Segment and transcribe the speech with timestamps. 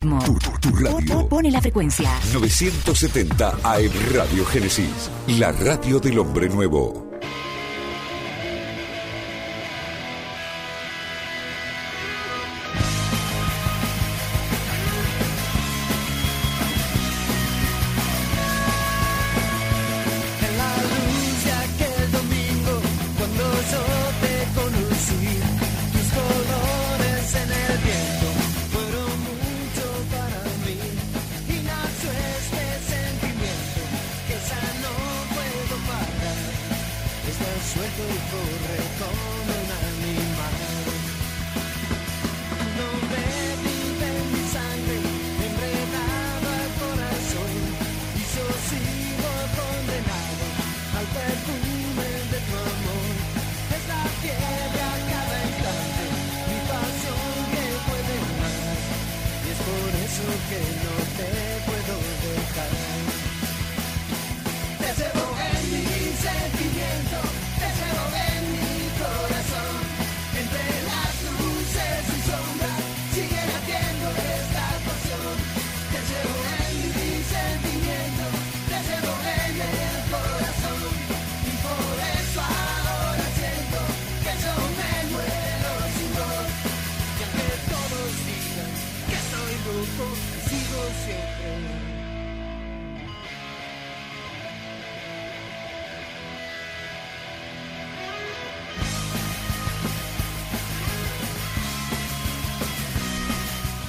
[0.00, 0.08] Tu,
[0.38, 1.28] tu- tu radio.
[1.28, 2.08] Pone la frecuencia.
[2.32, 5.10] 970 AM Radio Génesis.
[5.38, 7.09] La radio del hombre nuevo.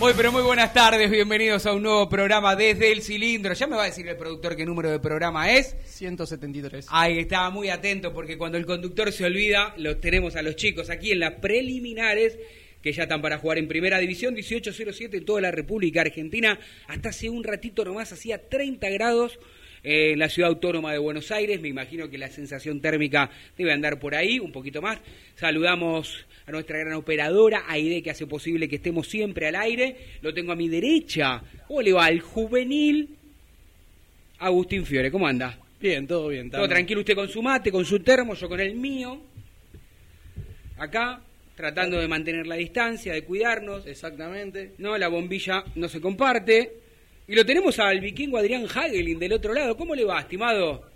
[0.01, 3.53] Muy, pero muy buenas tardes, bienvenidos a un nuevo programa desde el cilindro.
[3.53, 5.75] Ya me va a decir el productor qué número de programa es.
[5.85, 6.87] 173.
[6.89, 10.89] Ay, estaba muy atento porque cuando el conductor se olvida, los tenemos a los chicos
[10.89, 12.39] aquí en las preliminares
[12.81, 16.59] que ya están para jugar en Primera División, 1807 en toda la República Argentina.
[16.87, 19.37] Hasta hace un ratito nomás hacía 30 grados
[19.83, 21.61] eh, en la ciudad autónoma de Buenos Aires.
[21.61, 24.97] Me imagino que la sensación térmica debe andar por ahí, un poquito más.
[25.35, 29.95] Saludamos a nuestra gran operadora, Aide, que hace posible que estemos siempre al aire.
[30.21, 31.41] Lo tengo a mi derecha.
[31.67, 32.09] ¿Cómo le va?
[32.09, 33.09] El juvenil
[34.39, 35.11] Agustín Fiore.
[35.11, 35.57] ¿Cómo anda?
[35.79, 36.49] Bien, todo bien.
[36.49, 39.19] Todo tranquilo usted con su mate, con su termo, yo con el mío.
[40.77, 41.21] Acá,
[41.55, 43.85] tratando de mantener la distancia, de cuidarnos.
[43.85, 44.73] Exactamente.
[44.77, 46.73] No, la bombilla no se comparte.
[47.27, 49.77] Y lo tenemos al vikingo Adrián Hagelin del otro lado.
[49.77, 50.90] ¿Cómo le va, estimado?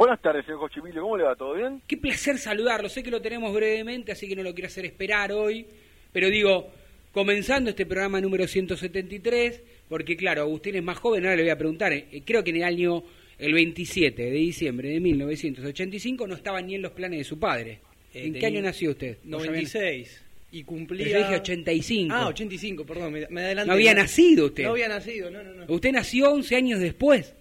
[0.00, 1.02] Buenas tardes, señor Cochimilio.
[1.02, 1.36] ¿Cómo le va?
[1.36, 1.82] ¿Todo bien?
[1.86, 2.88] Qué placer saludarlo.
[2.88, 5.66] Sé que lo tenemos brevemente, así que no lo quiero hacer esperar hoy.
[6.10, 6.70] Pero digo,
[7.12, 11.58] comenzando este programa número 173, porque claro, Agustín es más joven, ahora le voy a
[11.58, 11.92] preguntar.
[11.92, 13.04] eh, creo que en el año,
[13.38, 17.80] el 27 de diciembre de 1985, no estaba ni en los planes de su padre.
[18.14, 19.18] Eh, ¿En qué año nació usted?
[19.24, 19.64] ¿No sabían?
[19.64, 20.22] 96.
[20.52, 21.08] Y Pero cumplía...
[21.10, 22.14] yo dije 85.
[22.14, 23.68] Ah, 85, perdón, me, me adelanté.
[23.68, 24.64] No había nacido usted.
[24.64, 25.66] No había nacido, no, no, no.
[25.68, 27.34] Usted nació 11 años después.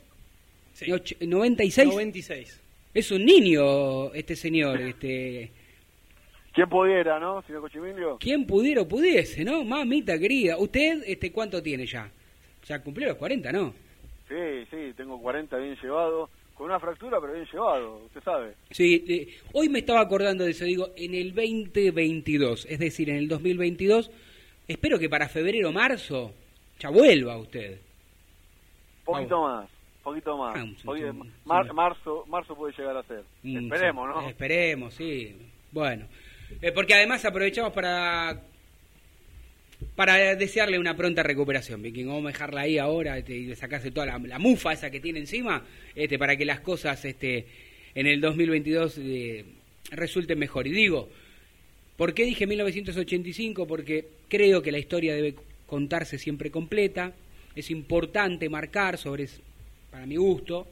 [0.80, 0.92] Sí.
[0.92, 1.88] Och- 96.
[1.88, 2.62] 96.
[2.94, 4.80] Es un niño este señor.
[4.82, 5.52] este
[6.54, 8.18] ¿Quién pudiera, no, señor Cochimilio?
[8.20, 9.64] ¿Quién pudiera o pudiese, no?
[9.64, 10.58] Mamita querida.
[10.58, 12.10] ¿Usted este cuánto tiene ya?
[12.68, 13.74] Ya cumplió los 40, ¿no?
[14.28, 16.30] Sí, sí, tengo 40 bien llevado.
[16.54, 18.54] Con una fractura, pero bien llevado, usted sabe.
[18.72, 23.16] Sí, eh, hoy me estaba acordando de eso, digo, en el 2022, es decir, en
[23.16, 24.12] el 2022,
[24.68, 26.34] espero que para febrero o marzo
[26.78, 27.80] ya vuelva usted.
[29.06, 29.70] Poquito más,
[30.10, 30.56] poquito más.
[30.56, 31.74] Ah, un- Poquito- un- mar- sí.
[31.74, 33.24] marzo, marzo puede llegar a ser.
[33.44, 34.30] Mm, Esperemos, sí, ¿no?
[34.30, 35.36] Esperemos, sí.
[35.72, 36.06] Bueno,
[36.62, 38.42] Eh, porque además aprovechamos para
[39.96, 42.08] para desearle una pronta recuperación, Viking.
[42.08, 45.00] Vamos a dejarla ahí ahora este, y le sacarse toda la, la mufa esa que
[45.00, 45.64] tiene encima,
[45.96, 47.46] este, para que las cosas este,
[47.96, 49.46] en el 2022 eh,
[49.92, 50.68] resulten mejor.
[50.68, 51.08] Y digo,
[51.98, 53.68] ¿por qué dije 1985?
[53.68, 57.14] Porque creo que la historia debe contarse siempre completa.
[57.56, 59.28] Es importante marcar sobre,
[59.92, 60.68] para mi gusto,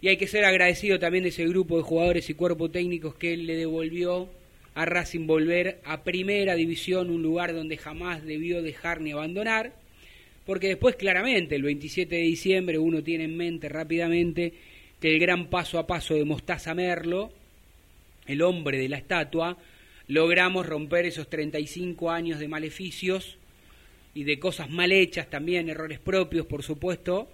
[0.00, 3.36] y hay que ser agradecido también de ese grupo de jugadores y cuerpo técnicos que
[3.36, 4.28] le devolvió
[4.74, 9.72] a Racing volver a primera división, un lugar donde jamás debió dejar ni abandonar,
[10.44, 14.52] porque después claramente el 27 de diciembre uno tiene en mente rápidamente
[15.00, 17.32] que el gran paso a paso de Mostaza Merlo,
[18.26, 19.56] el hombre de la estatua,
[20.08, 23.38] logramos romper esos 35 años de maleficios
[24.14, 27.28] y de cosas mal hechas también, errores propios, por supuesto,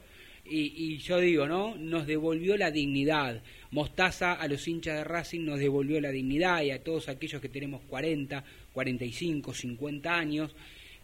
[0.51, 1.77] y, y yo digo, ¿no?
[1.77, 3.43] Nos devolvió la dignidad.
[3.71, 7.49] Mostaza a los hinchas de Racing nos devolvió la dignidad y a todos aquellos que
[7.49, 10.55] tenemos 40, 45, 50 años,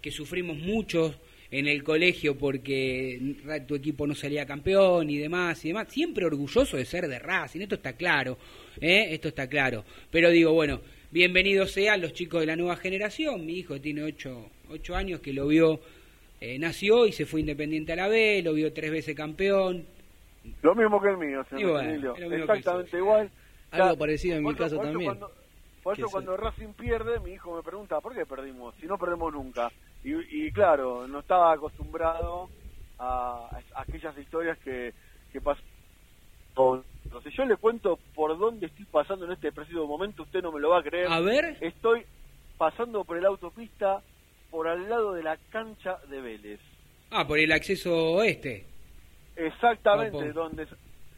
[0.03, 1.15] que sufrimos mucho
[1.51, 5.89] en el colegio porque tu equipo no salía campeón y demás y demás.
[5.91, 8.39] Siempre orgulloso de ser de Racing, esto está claro,
[8.81, 9.09] ¿eh?
[9.11, 9.85] esto está claro.
[10.11, 13.47] Pero digo, bueno, bienvenidos sean los chicos de la nueva generación.
[13.47, 14.51] Mi hijo tiene 8,
[14.95, 15.81] años que lo vio
[16.55, 19.87] eh, nació y se fue Independiente a la B, lo vio tres veces campeón.
[20.63, 23.31] Lo mismo que el mío, señor bueno, que Exactamente igual.
[23.71, 25.11] Algo parecido en mi caso por también.
[25.11, 25.33] Cuando,
[25.83, 28.75] por eso es cuando Racing pierde, mi hijo me pregunta, ¿por qué perdimos?
[28.81, 29.71] Si no perdemos nunca.
[30.05, 30.15] Y,
[30.47, 32.49] y claro, no estaba acostumbrado
[32.99, 34.93] a, a aquellas historias que,
[35.33, 35.65] que pasan.
[37.05, 40.61] Entonces yo le cuento por dónde estoy pasando en este preciso momento, usted no me
[40.61, 41.09] lo va a creer.
[41.09, 42.05] A ver, Estoy
[42.57, 44.03] pasando por el autopista
[44.51, 46.61] por al lado de la cancha de Vélez.
[47.11, 48.65] ah, por el acceso oeste,
[49.37, 50.33] Exactamente, Opo.
[50.33, 50.67] donde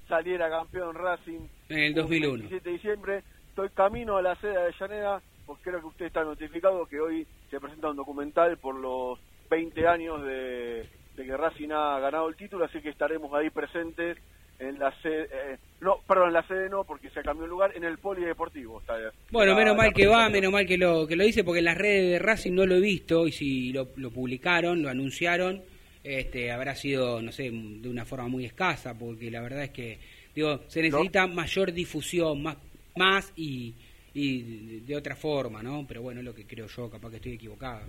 [0.09, 2.33] saliera campeón Racing en el 2001.
[2.49, 3.23] 27 de diciembre.
[3.51, 7.27] Estoy camino a la sede de Avellaneda, porque creo que usted está notificado que hoy
[7.51, 9.19] se presenta un documental por los
[9.51, 14.19] 20 años de, de que Racing ha ganado el título, así que estaremos ahí presentes
[14.59, 17.73] en la sede, eh, no, perdón, en la sede no, porque se cambió el lugar,
[17.77, 18.81] en el polideportivo.
[18.81, 18.95] Está,
[19.31, 21.67] Bueno, la- menos mal que va, menos mal que lo que lo dice, porque en
[21.67, 25.63] las redes de Racing no lo he visto y si lo, lo publicaron, lo anunciaron,
[26.03, 29.99] este, habrá sido, no sé, de una forma muy escasa, porque la verdad es que,
[30.35, 32.57] digo, se necesita mayor difusión, más,
[32.97, 33.75] más y,
[34.15, 35.85] y de otra forma, ¿no?
[35.87, 37.83] Pero bueno, es lo que creo yo, capaz que estoy equivocado,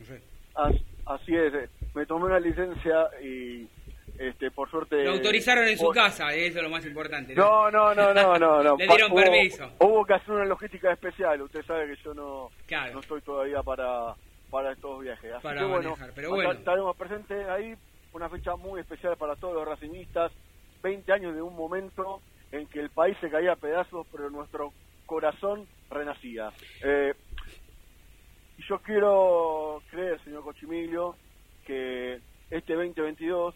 [0.00, 0.20] no sé.
[0.54, 3.66] As- Así es, eh, me tomé una licencia y
[4.28, 5.04] este por suerte...
[5.04, 7.34] Lo autorizaron en su casa, eso es lo más importante.
[7.34, 8.62] No, no, no, no, no.
[8.62, 8.76] no.
[8.78, 9.70] Le dieron permiso.
[9.80, 11.42] Hubo que hacer una logística especial.
[11.42, 12.94] Usted sabe que yo no, Claro.
[12.94, 14.14] no estoy todavía para,
[14.50, 15.32] para estos viajes.
[15.32, 16.52] Así Para que bueno, manejar, pero acá bueno.
[16.52, 17.74] estaremos presentes ahí.
[18.12, 20.30] Una fecha muy especial para todos los racinistas.
[20.82, 22.20] 20 años de un momento
[22.52, 24.72] en que el país se caía a pedazos, pero nuestro
[25.06, 26.50] corazón renacía.
[26.84, 27.14] Eh,
[28.58, 31.16] y yo quiero creer, señor Cochimilio,
[31.66, 32.20] que
[32.50, 33.54] este 2022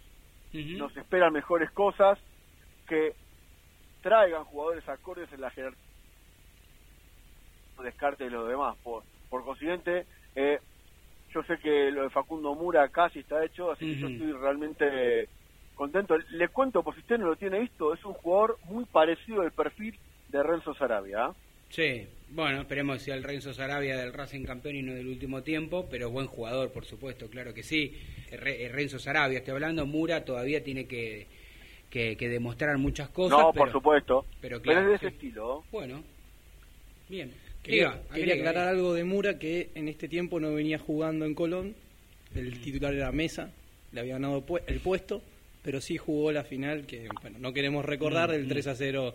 [0.78, 2.18] Nos esperan mejores cosas,
[2.86, 3.14] que
[4.02, 5.82] traigan jugadores acordes en la jerarquía,
[7.82, 8.76] descarte de los demás.
[8.82, 10.60] Por, por consiguiente, eh,
[11.32, 15.28] yo sé que lo de Facundo Mura casi está hecho, así que yo estoy realmente
[15.74, 16.16] contento.
[16.30, 19.52] Le cuento, por si usted no lo tiene visto, es un jugador muy parecido al
[19.52, 19.98] perfil
[20.28, 21.26] de Renzo Sarabia.
[21.26, 21.34] ¿ah?
[21.70, 25.42] Sí, bueno, esperemos que sea el Renzo Sarabia del Racing campeón y no del último
[25.42, 27.94] tiempo, pero buen jugador, por supuesto, claro que sí.
[28.30, 31.26] El Re- el Renzo Sarabia, estoy hablando, Mura todavía tiene que,
[31.90, 33.38] que, que demostrar muchas cosas.
[33.38, 34.94] no, pero, por supuesto, pero es de sí.
[34.94, 35.64] ese estilo.
[35.70, 36.02] Bueno,
[37.08, 37.32] bien.
[37.62, 41.34] Quería, Diga, quería aclarar algo de Mura que en este tiempo no venía jugando en
[41.34, 41.74] Colón.
[42.34, 43.50] El titular era Mesa,
[43.92, 45.20] le había ganado pu- el puesto,
[45.64, 48.48] pero sí jugó la final que bueno, no queremos recordar Mm, el mm.
[48.48, 49.14] 3 a 0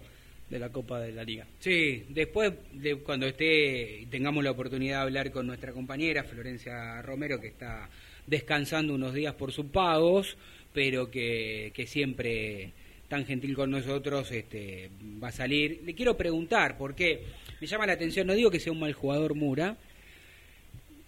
[0.51, 1.47] de la Copa de la Liga.
[1.59, 7.39] Sí, después de cuando esté tengamos la oportunidad de hablar con nuestra compañera Florencia Romero
[7.39, 7.89] que está
[8.27, 10.37] descansando unos días por sus pagos,
[10.73, 12.73] pero que, que siempre
[13.07, 14.89] tan gentil con nosotros este
[15.23, 15.81] va a salir.
[15.85, 17.21] Le quiero preguntar porque
[17.61, 19.77] me llama la atención, no digo que sea un mal jugador Mura,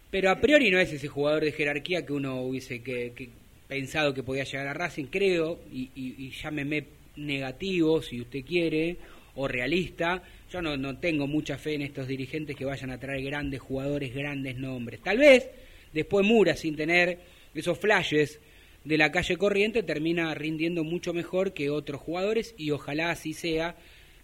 [0.10, 3.30] pero a priori no es ese jugador de jerarquía que uno hubiese que, que
[3.68, 6.86] pensado que podía llegar a Racing, creo, y, y, y llámeme
[7.16, 8.98] negativo si usted quiere,
[9.36, 10.24] o realista.
[10.52, 14.14] Yo no, no tengo mucha fe en estos dirigentes que vayan a traer grandes jugadores,
[14.14, 15.02] grandes nombres.
[15.02, 15.50] Tal vez
[15.94, 17.20] después Mura, sin tener
[17.54, 18.40] esos flashes
[18.84, 23.76] de la calle corriente, termina rindiendo mucho mejor que otros jugadores y ojalá así sea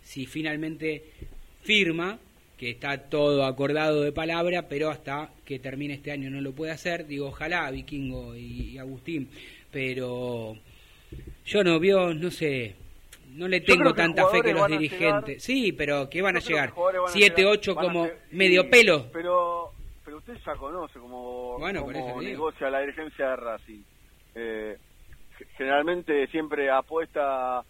[0.03, 1.03] si finalmente
[1.63, 2.19] firma
[2.57, 6.73] que está todo acordado de palabra, pero hasta que termine este año no lo puede
[6.73, 7.07] hacer.
[7.07, 9.29] Digo, ojalá, Vikingo y, y Agustín,
[9.71, 10.57] pero
[11.45, 12.75] yo no veo, no sé,
[13.29, 15.27] no le tengo tanta fe que los dirigentes.
[15.27, 19.05] llegar- sí, pero que van a llegar van siete, ocho como ser- medio sí, pelo.
[19.11, 19.71] Pero,
[20.05, 20.99] pero usted ya conoce
[21.59, 22.21] Bueno, digo.
[22.21, 23.81] negocia la dirigencia de Racing.
[24.35, 24.77] Eh,
[25.37, 27.63] ge- generalmente siempre apuesta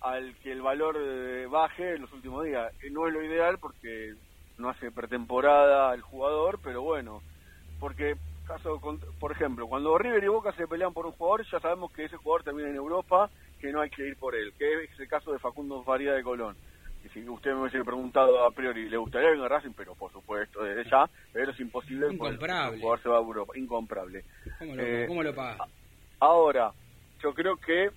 [0.00, 2.72] al que el valor eh, baje en los últimos días.
[2.82, 4.14] Eh, No es lo ideal porque
[4.58, 7.22] no hace pretemporada el jugador, pero bueno,
[7.78, 8.14] porque
[8.46, 8.80] caso
[9.20, 12.16] por ejemplo, cuando River y Boca se pelean por un jugador, ya sabemos que ese
[12.16, 15.32] jugador termina en Europa, que no hay que ir por él, que es el caso
[15.32, 16.56] de Facundo Faría de Colón.
[17.04, 19.72] Y si usted me hubiese preguntado a priori, ¿le gustaría venir a Racing?
[19.76, 22.74] Pero por supuesto, desde ya, pero es imposible porque Incomprable.
[22.76, 24.24] el jugador se va a Europa, incomprable.
[24.58, 25.66] ¿Cómo lo, Eh, cómo lo paga?
[26.18, 26.72] Ahora,
[27.22, 27.90] yo creo que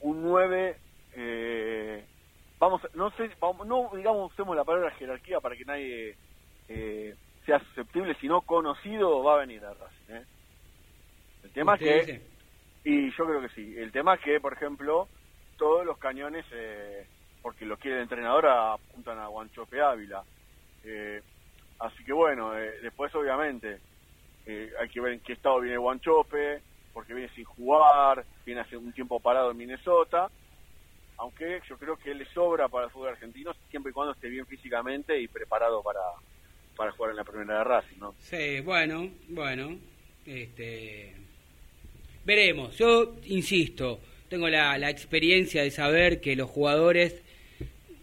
[0.00, 0.76] un 9,
[1.14, 2.04] eh,
[2.58, 6.16] vamos, no sé, vamos, no digamos usemos la palabra jerarquía para que nadie
[6.68, 7.14] eh,
[7.44, 10.14] sea susceptible, sino conocido, va a venir a Racing.
[10.14, 10.24] ¿eh?
[11.44, 12.26] El tema es ¿Usted que, dice?
[12.88, 15.08] Y yo creo que sí, el tema es que, por ejemplo,
[15.58, 17.04] todos los cañones, eh,
[17.42, 20.22] porque lo quiere el entrenador, apuntan a Guanchope Ávila.
[20.84, 21.20] Eh,
[21.80, 23.80] así que bueno, eh, después obviamente
[24.46, 26.62] eh, hay que ver en qué estado viene Guanchope,
[26.92, 30.30] porque viene sin jugar, viene hace un tiempo parado en Minnesota,
[31.18, 34.46] aunque yo creo que le sobra para el fútbol argentino siempre y cuando esté bien
[34.46, 36.00] físicamente y preparado para,
[36.76, 38.14] para jugar en la primera de Racing, ¿no?
[38.20, 39.76] Sí, bueno, bueno,
[40.24, 41.25] este,
[42.26, 42.76] Veremos.
[42.76, 47.22] Yo insisto, tengo la, experiencia de saber que los jugadores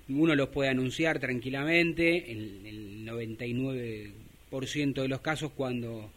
[0.07, 6.09] uno los puede anunciar tranquilamente, en el 99% de los casos cuando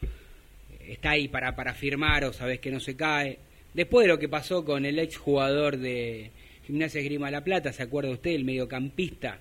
[0.86, 3.38] está ahí para, para firmar o sabes que no se cae.
[3.74, 6.30] Después de lo que pasó con el ex jugador de
[6.64, 8.30] Gimnasia Esgrima La Plata, ¿se acuerda usted?
[8.30, 9.40] El mediocampista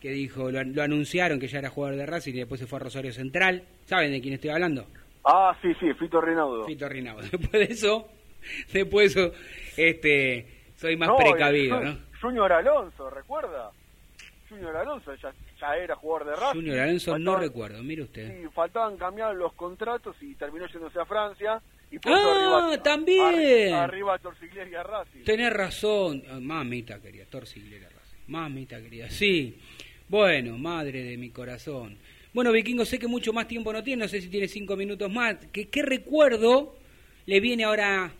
[0.00, 2.82] que dijo, lo anunciaron que ya era jugador de Racing y después se fue a
[2.82, 3.62] Rosario Central.
[3.86, 4.88] ¿Saben de quién estoy hablando?
[5.24, 6.66] Ah, sí, sí, Fito Rinaudo.
[6.66, 7.22] Fito Rinaudo.
[7.30, 8.08] Después de eso,
[8.72, 9.34] después de eso,
[9.76, 10.46] este,
[10.76, 11.98] soy más No, precavido, ¿no?
[12.20, 13.70] Junior Alonso, ¿recuerda?
[14.48, 16.58] Junior Alonso ya, ya era jugador de Racing.
[16.60, 18.42] Junior Alonso no recuerdo, mire usted.
[18.42, 21.60] Sí, faltaban cambiar los contratos y terminó yéndose a Francia.
[21.90, 23.74] Y puso Ah, arriba, también.
[23.74, 25.24] Arriba, arriba a Torciglieri y a Racing.
[25.24, 26.22] Tenés razón.
[26.30, 28.16] Ah, Mamita querida, Torciglera Racing.
[28.28, 29.58] Mamita querida, sí.
[30.08, 31.98] Bueno, madre de mi corazón.
[32.32, 35.10] Bueno, Vikingo, sé que mucho más tiempo no tiene, no sé si tiene cinco minutos
[35.12, 35.36] más.
[35.52, 36.76] ¿Qué, qué recuerdo
[37.26, 38.12] le viene ahora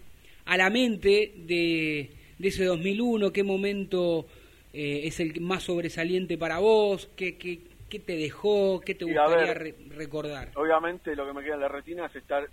[0.45, 3.33] a la mente de, de ese 2001?
[3.33, 4.27] ¿Qué momento
[4.73, 7.09] eh, es el más sobresaliente para vos?
[7.17, 8.81] ¿Qué, qué, qué te dejó?
[8.81, 10.51] ¿Qué te gustaría ver, re- recordar?
[10.57, 12.49] Obviamente lo que me queda en la retina es estar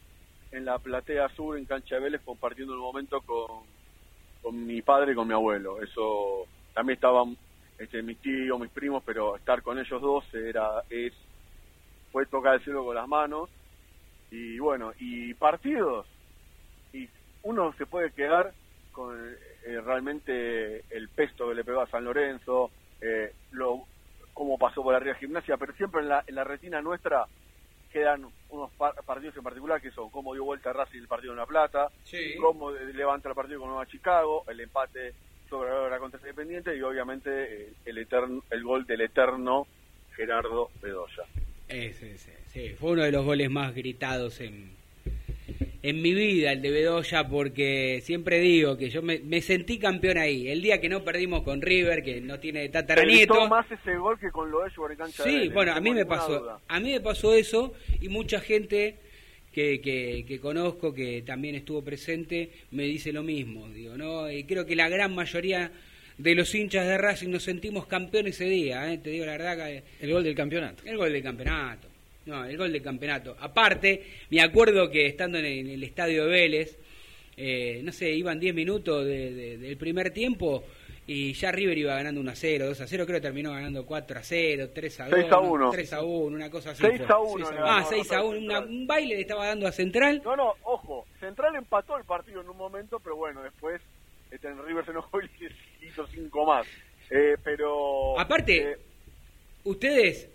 [0.52, 3.64] en la platea sur en Cancha de Vélez compartiendo el momento con,
[4.44, 5.82] con mi padre y con mi abuelo.
[5.82, 6.46] Eso
[6.76, 7.36] también estaban
[7.80, 11.14] este, mis tíos, mis primos, pero estar con ellos dos era es
[12.18, 13.48] fue tocar el cielo con las manos.
[14.32, 16.08] Y bueno y partidos.
[16.92, 17.08] Y
[17.44, 18.54] uno se puede quedar
[18.92, 19.16] con
[19.68, 22.72] eh, realmente el pesto que le pegó a San Lorenzo,
[23.02, 23.84] eh, lo
[24.34, 27.28] cómo pasó por arriba gimnasia, pero siempre en la, en la retina nuestra
[27.92, 31.38] quedan unos par- partidos en particular que son cómo dio vuelta Racing el partido en
[31.38, 31.90] La Plata,
[32.42, 35.14] cómo de- levanta el partido con Nueva Chicago, el empate
[35.50, 39.68] sobre la contra Independiente y obviamente el eterno, el gol del eterno
[40.16, 41.24] Gerardo Bedoya.
[41.70, 44.72] Ese, ese, sí, fue uno de los goles más gritados en,
[45.84, 50.18] en mi vida, el de Bedoya, porque siempre digo que yo me, me sentí campeón
[50.18, 50.48] ahí.
[50.50, 53.34] El día que no perdimos con River, que no tiene tataranieto.
[53.34, 54.72] gritó más ese gol que con lo de
[55.12, 56.60] Sí, bueno, no a mí me pasó, duda.
[56.68, 58.96] a mí me pasó eso y mucha gente
[59.52, 64.44] que, que, que conozco que también estuvo presente me dice lo mismo, digo, no, y
[64.44, 65.72] creo que la gran mayoría
[66.18, 68.98] de los hinchas de Racing nos sentimos campeones ese día, ¿eh?
[68.98, 70.84] te digo la verdad que El gol del campeonato.
[70.86, 71.88] el gol del campeonato.
[72.26, 73.38] No, el gol del campeonato.
[73.40, 76.78] Aparte, me acuerdo que estando en el, en el estadio de Vélez,
[77.38, 80.64] eh, no sé, iban 10 minutos de- de- del primer tiempo
[81.06, 83.86] y ya River iba ganando 1 a 0, 2 a 0, creo que terminó ganando
[83.86, 85.70] 4 a 0, 3 a 2, 6 a 1.
[85.72, 86.82] 3 a 1, una cosa así.
[86.84, 87.16] 6 fue.
[87.16, 89.68] a 1 le Ah, ganó 6 a 1, Rosario una- un baile le estaba dando
[89.68, 90.22] a Central.
[90.26, 93.80] No, no, ojo, Central empató el partido en un momento, pero bueno, después
[94.32, 95.30] este, River se enojó y
[96.06, 96.68] cinco más.
[97.10, 98.20] Eh, pero...
[98.20, 98.78] Aparte, eh,
[99.64, 100.30] Ustedes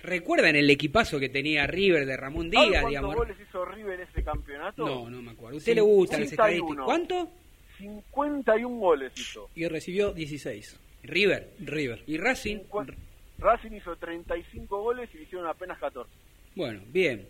[0.00, 3.14] recuerdan el equipazo que tenía River de Ramón ¿sabe Díaz, cuántos digamos.
[3.16, 4.84] goles hizo River ese campeonato?
[4.86, 5.54] No, no me acuerdo.
[5.54, 6.52] ¿A usted le gusta ese 51.
[6.52, 6.84] estadístico?
[6.84, 7.30] ¿Cuánto?
[7.78, 9.48] 51 goles hizo.
[9.54, 10.76] Y recibió 16.
[11.04, 11.50] River.
[11.60, 12.02] River.
[12.06, 12.58] ¿Y Racing?
[12.58, 12.94] Cincu-
[13.38, 16.10] Racing hizo 35 goles y le hicieron apenas 14.
[16.54, 17.26] Bueno, bien.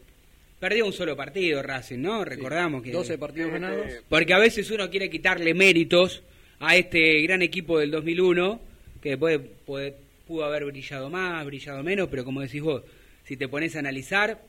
[0.61, 2.25] Perdió un solo partido Racing, ¿no?
[2.25, 2.91] Recordamos que...
[2.93, 3.87] 12 partidos ganados.
[3.87, 6.23] eh, Porque a veces uno quiere quitarle méritos
[6.61, 8.61] a este gran equipo del 2001,
[9.03, 9.95] que después puede-
[10.27, 12.83] pudo haber brillado más, brillado menos, pero como decís vos,
[13.25, 14.41] si te pones a analizar,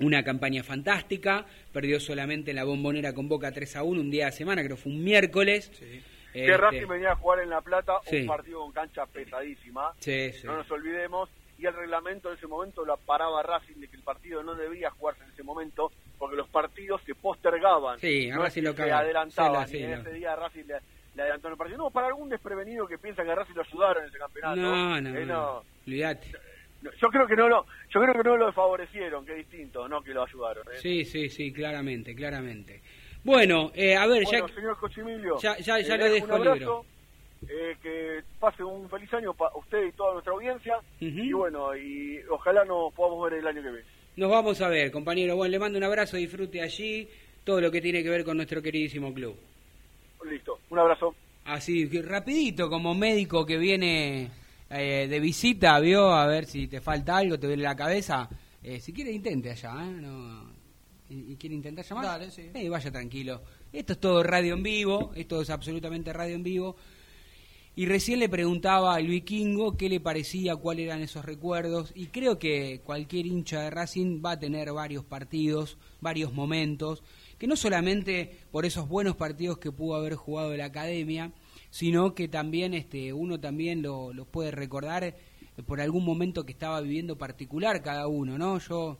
[0.00, 4.26] una campaña fantástica, perdió solamente en la bombonera con Boca 3 a 1 un día
[4.26, 5.70] de semana, creo que fue un miércoles.
[6.32, 8.22] Que Este, Racing venía a jugar en La Plata Sí.
[8.22, 9.92] un partido con cancha pesadísima.
[10.00, 10.46] sí, sí.
[10.46, 11.30] No nos olvidemos.
[11.56, 14.90] Y el reglamento en ese momento lo paraba Racing de que el partido no debía
[14.90, 18.00] jugarse en ese momento porque los partidos se postergaban.
[18.00, 19.68] Sí, no es que lo se adelantaban.
[19.68, 20.74] Sí, y en sí, ese día Racing le,
[21.14, 21.78] le adelantó el partido.
[21.78, 24.56] No, para algún desprevenido que piensa que a Racing lo ayudaron en ese campeonato.
[24.60, 25.64] No, no, Eh, no.
[25.86, 26.32] Olvídate.
[27.00, 30.02] Yo creo que no lo, yo creo que no lo favorecieron, que es distinto, no
[30.02, 30.64] que lo ayudaron.
[30.68, 30.76] ¿eh?
[30.82, 32.82] Sí, sí, sí, claramente, claramente.
[33.22, 34.54] Bueno, eh, a ver, Bueno, ya...
[34.54, 36.84] señor Cochimilio, Ya- ya- ya le dejo un abrazo,
[37.48, 40.78] eh, que pase un feliz año para usted y toda nuestra audiencia.
[41.00, 43.86] Y bueno, y ojalá nos podamos ver el año que viene.
[44.16, 45.36] Nos vamos a ver, compañero.
[45.36, 47.08] Bueno, le mando un abrazo, disfrute allí
[47.44, 49.36] todo lo que tiene que ver con nuestro queridísimo club.
[50.28, 51.14] Listo, un abrazo.
[51.44, 54.30] Así, que rapidito, como médico que viene
[54.70, 58.28] eh, de visita, vio, a ver si te falta algo, te duele la cabeza.
[58.62, 59.90] Eh, si quiere, intente allá, ¿eh?
[59.90, 60.52] No,
[61.08, 62.04] ¿Y, y quiere intentar llamar?
[62.04, 62.50] Dale, sí.
[62.54, 63.42] Eh, vaya tranquilo.
[63.72, 66.76] Esto es todo radio en vivo, esto es absolutamente radio en vivo.
[67.76, 71.92] Y recién le preguntaba al vikingo qué le parecía, cuáles eran esos recuerdos.
[71.94, 77.02] Y creo que cualquier hincha de Racing va a tener varios partidos, varios momentos,
[77.44, 81.30] que no solamente por esos buenos partidos que pudo haber jugado la academia,
[81.68, 85.14] sino que también este, uno también lo, lo puede recordar eh,
[85.66, 88.58] por algún momento que estaba viviendo particular cada uno, ¿no?
[88.60, 88.96] Yo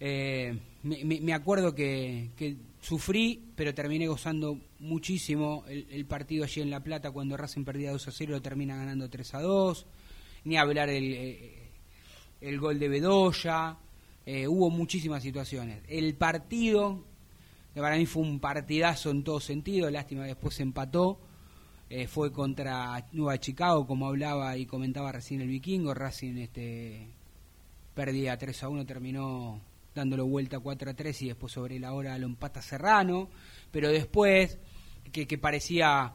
[0.00, 6.70] eh, me, acuerdo que, que sufrí, pero terminé gozando muchísimo el, el partido allí en
[6.70, 9.86] La Plata cuando Racing perdía 2 a 0, lo termina ganando 3 a 2.
[10.46, 11.70] Ni hablar el, eh,
[12.40, 13.76] el gol de Bedoya.
[14.26, 15.82] Eh, hubo muchísimas situaciones.
[15.88, 17.04] El partido,
[17.72, 21.20] que para mí fue un partidazo en todo sentido, lástima después se empató.
[21.88, 25.94] eh, fue contra Nueva Chicago, como hablaba y comentaba recién el vikingo.
[25.94, 27.08] Racing este,
[27.94, 29.60] perdía 3 a 1, terminó
[29.94, 33.30] dándolo vuelta 4 a 3 y después sobre la hora lo empata Serrano,
[33.70, 34.58] pero después
[35.12, 36.12] que, que parecía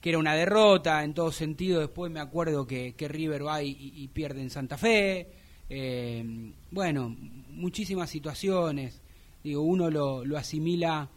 [0.00, 4.08] que era una derrota en todo sentido, después me acuerdo que, que River va y
[4.14, 5.28] pierde en Santa Fe,
[5.70, 7.16] eh, bueno,
[7.50, 9.00] muchísimas situaciones,
[9.42, 11.08] digo, uno lo, lo asimila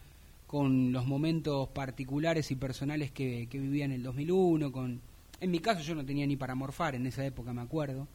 [0.46, 5.02] con los momentos particulares y personales que, que vivía en el 2001, con...
[5.42, 8.08] En mi caso yo no tenía ni para morfar en esa época, me acuerdo.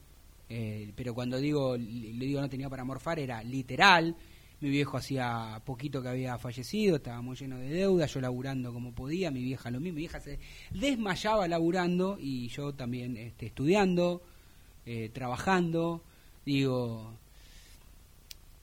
[0.49, 4.17] Eh, pero cuando digo le digo no tenía para morfar era literal.
[4.61, 9.31] Mi viejo hacía poquito que había fallecido estábamos llenos de deuda yo laburando como podía
[9.31, 9.97] mi vieja lo mismo.
[9.97, 10.39] Mi vieja se
[10.71, 14.23] desmayaba laburando y yo también este, estudiando
[14.87, 16.03] eh, trabajando
[16.49, 17.13] digo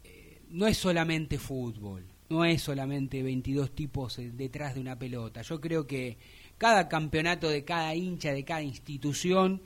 [0.04, 5.42] eh, no es solamente fútbol no es solamente 22 tipos eh, detrás de una pelota
[5.44, 6.18] yo creo que
[6.58, 9.62] cada campeonato de cada hincha de cada institución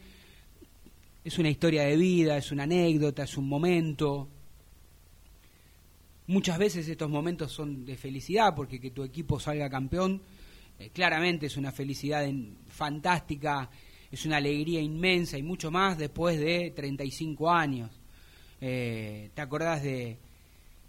[1.23, 4.27] es una historia de vida, es una anécdota, es un momento.
[6.27, 10.21] Muchas veces estos momentos son de felicidad, porque que tu equipo salga campeón,
[10.79, 12.27] eh, claramente es una felicidad
[12.69, 13.69] fantástica,
[14.11, 17.98] es una alegría inmensa y mucho más después de 35 años.
[18.61, 20.17] Eh, te acordás de,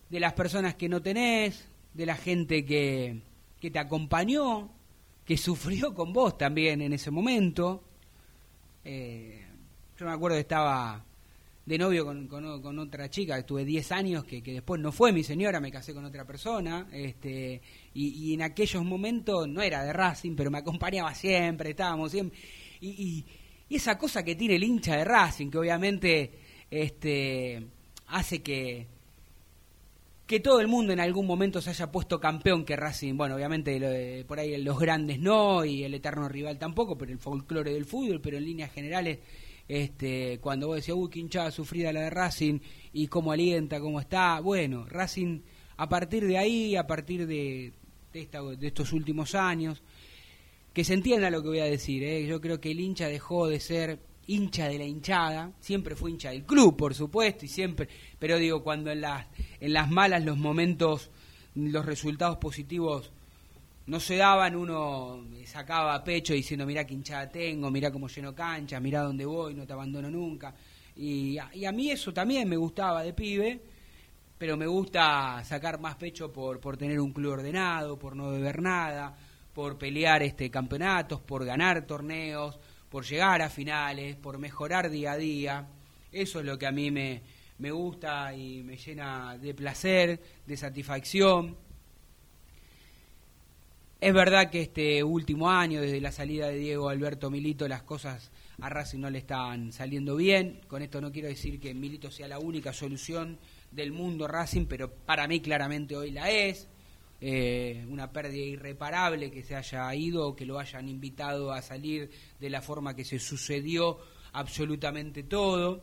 [0.08, 3.20] de las personas que no tenés, de la gente que,
[3.60, 4.70] que te acompañó,
[5.24, 7.82] que sufrió con vos también en ese momento.
[8.84, 9.44] Eh,
[9.98, 11.04] yo me acuerdo que estaba
[11.66, 15.12] de novio con, con- otra chica, que tuve 10 años, que, que después no fue
[15.12, 17.60] mi señora, me casé con otra persona, este,
[17.94, 22.36] y, y en aquellos momentos no era de Racing, pero me acompañaba siempre, estábamos siempre.
[22.80, 23.24] Y, y-
[23.68, 26.32] y esa cosa que tiene el hincha de Racing, que obviamente
[26.70, 27.66] este,
[28.06, 28.86] hace que,
[30.26, 34.24] que todo el mundo en algún momento se haya puesto campeón que Racing, bueno, obviamente
[34.28, 38.20] por ahí los grandes no y el eterno rival tampoco, pero el folclore del fútbol,
[38.20, 39.18] pero en líneas generales,
[39.66, 42.60] este, cuando vos decías, uy, qué hinchada sufrida la de Racing
[42.92, 45.40] y cómo alienta, cómo está, bueno, Racing
[45.76, 47.72] a partir de ahí, a partir de,
[48.12, 49.82] de, esta- de estos últimos años,
[50.72, 52.24] que se entienda lo que voy a decir, ¿eh?
[52.26, 53.98] yo creo que el hincha dejó de ser
[54.30, 57.88] hincha de la hinchada, siempre fue hincha del club, por supuesto, y siempre,
[58.18, 59.26] pero digo, cuando en las,
[59.60, 61.10] en las malas los momentos,
[61.56, 63.10] los resultados positivos
[63.86, 68.78] no se daban, uno sacaba pecho diciendo, mirá qué hinchada tengo, mirá cómo lleno cancha,
[68.78, 70.54] mirá dónde voy, no te abandono nunca.
[70.96, 73.60] Y, y a mí eso también me gustaba de pibe,
[74.38, 78.62] pero me gusta sacar más pecho por, por tener un club ordenado, por no beber
[78.62, 79.16] nada,
[79.52, 85.16] por pelear este campeonatos, por ganar torneos, por llegar a finales, por mejorar día a
[85.16, 85.68] día.
[86.12, 87.22] Eso es lo que a mí me,
[87.58, 91.56] me gusta y me llena de placer, de satisfacción.
[94.00, 98.30] Es verdad que este último año, desde la salida de Diego Alberto Milito, las cosas
[98.60, 100.60] a Racing no le estaban saliendo bien.
[100.66, 103.38] Con esto no quiero decir que Milito sea la única solución
[103.70, 106.66] del mundo Racing, pero para mí claramente hoy la es.
[107.22, 112.10] Eh, una pérdida irreparable que se haya ido o que lo hayan invitado a salir
[112.38, 113.98] de la forma que se sucedió
[114.32, 115.82] absolutamente todo.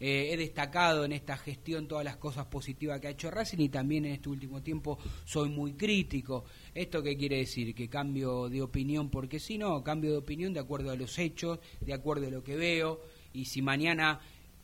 [0.00, 3.68] Eh, he destacado en esta gestión todas las cosas positivas que ha hecho Racing y
[3.68, 6.44] también en este último tiempo soy muy crítico.
[6.72, 7.74] ¿Esto qué quiere decir?
[7.74, 11.58] Que cambio de opinión porque si no, cambio de opinión de acuerdo a los hechos,
[11.80, 13.00] de acuerdo a lo que veo
[13.32, 14.20] y si mañana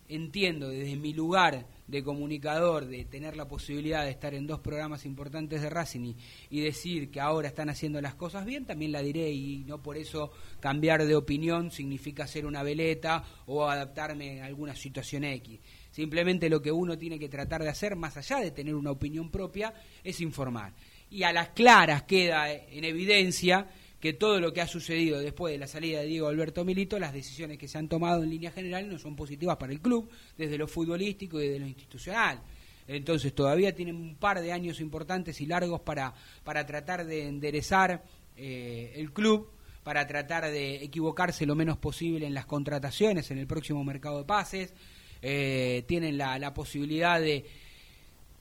[0.09, 5.05] entiendo desde mi lugar de comunicador, de tener la posibilidad de estar en dos programas
[5.05, 6.17] importantes de Racing y,
[6.51, 9.97] y decir que ahora están haciendo las cosas bien, también la diré y no por
[9.97, 15.61] eso cambiar de opinión significa ser una veleta o adaptarme a alguna situación X.
[15.91, 19.31] Simplemente lo que uno tiene que tratar de hacer, más allá de tener una opinión
[19.31, 20.73] propia, es informar.
[21.11, 23.69] Y a las claras queda en evidencia
[24.05, 27.15] que todo lo que ha sucedido después de la salida de Diego Alberto Milito, las
[27.15, 30.59] decisiones que se han tomado en línea general no son positivas para el club, desde
[30.59, 32.43] lo futbolístico y desde lo institucional.
[32.87, 36.13] Entonces todavía tienen un par de años importantes y largos para,
[36.45, 38.05] para tratar de enderezar
[38.37, 39.49] eh, el club,
[39.83, 44.25] para tratar de equivocarse lo menos posible en las contrataciones en el próximo mercado de
[44.27, 44.75] pases.
[45.23, 47.47] Eh, tienen la, la posibilidad de,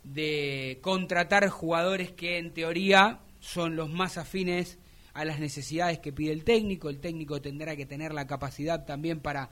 [0.04, 4.78] de contratar jugadores que en teoría son los más afines
[5.14, 6.90] a las necesidades que pide el técnico.
[6.90, 9.50] El técnico tendrá que tener la capacidad también para,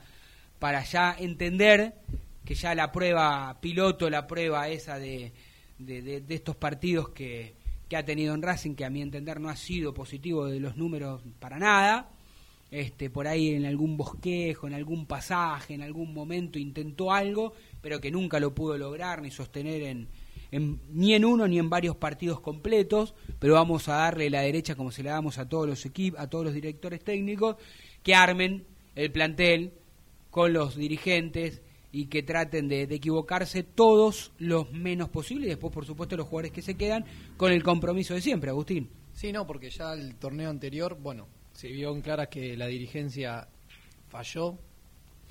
[0.58, 1.94] para ya entender
[2.44, 5.32] que ya la prueba piloto, la prueba esa de,
[5.78, 7.54] de, estos partidos que,
[7.88, 10.76] que ha tenido en Racing, que a mi entender no ha sido positivo de los
[10.76, 12.10] números para nada.
[12.70, 18.00] Este, por ahí en algún bosquejo, en algún pasaje, en algún momento intentó algo, pero
[18.00, 20.08] que nunca lo pudo lograr ni sostener en,
[20.52, 24.76] en- ni en uno ni en varios partidos completos, pero vamos a darle la derecha
[24.76, 27.56] como se la damos a todos los equipos, a todos los directores técnicos,
[28.04, 29.72] que armen el plantel
[30.30, 31.60] con los dirigentes
[31.90, 36.26] y que traten de, de equivocarse todos los menos posible y después por supuesto los
[36.26, 37.04] jugadores que se quedan
[37.36, 38.88] con el compromiso de siempre, Agustín.
[39.12, 43.46] Sí, no, porque ya el torneo anterior, bueno, se vio en claras que la dirigencia
[44.08, 44.56] falló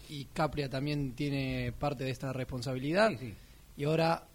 [0.10, 3.10] y Capria también tiene parte de esta responsabilidad.
[3.12, 3.34] Sí, sí.
[3.78, 4.28] Y ahora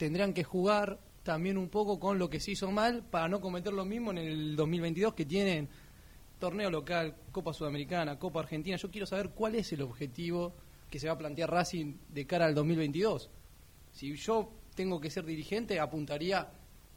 [0.00, 3.74] tendrán que jugar también un poco con lo que se hizo mal para no cometer
[3.74, 5.68] lo mismo en el 2022 que tienen
[6.38, 8.78] torneo local, Copa Sudamericana, Copa Argentina.
[8.78, 10.54] Yo quiero saber cuál es el objetivo
[10.88, 13.28] que se va a plantear Racing de cara al 2022.
[13.92, 16.48] Si yo tengo que ser dirigente, apuntaría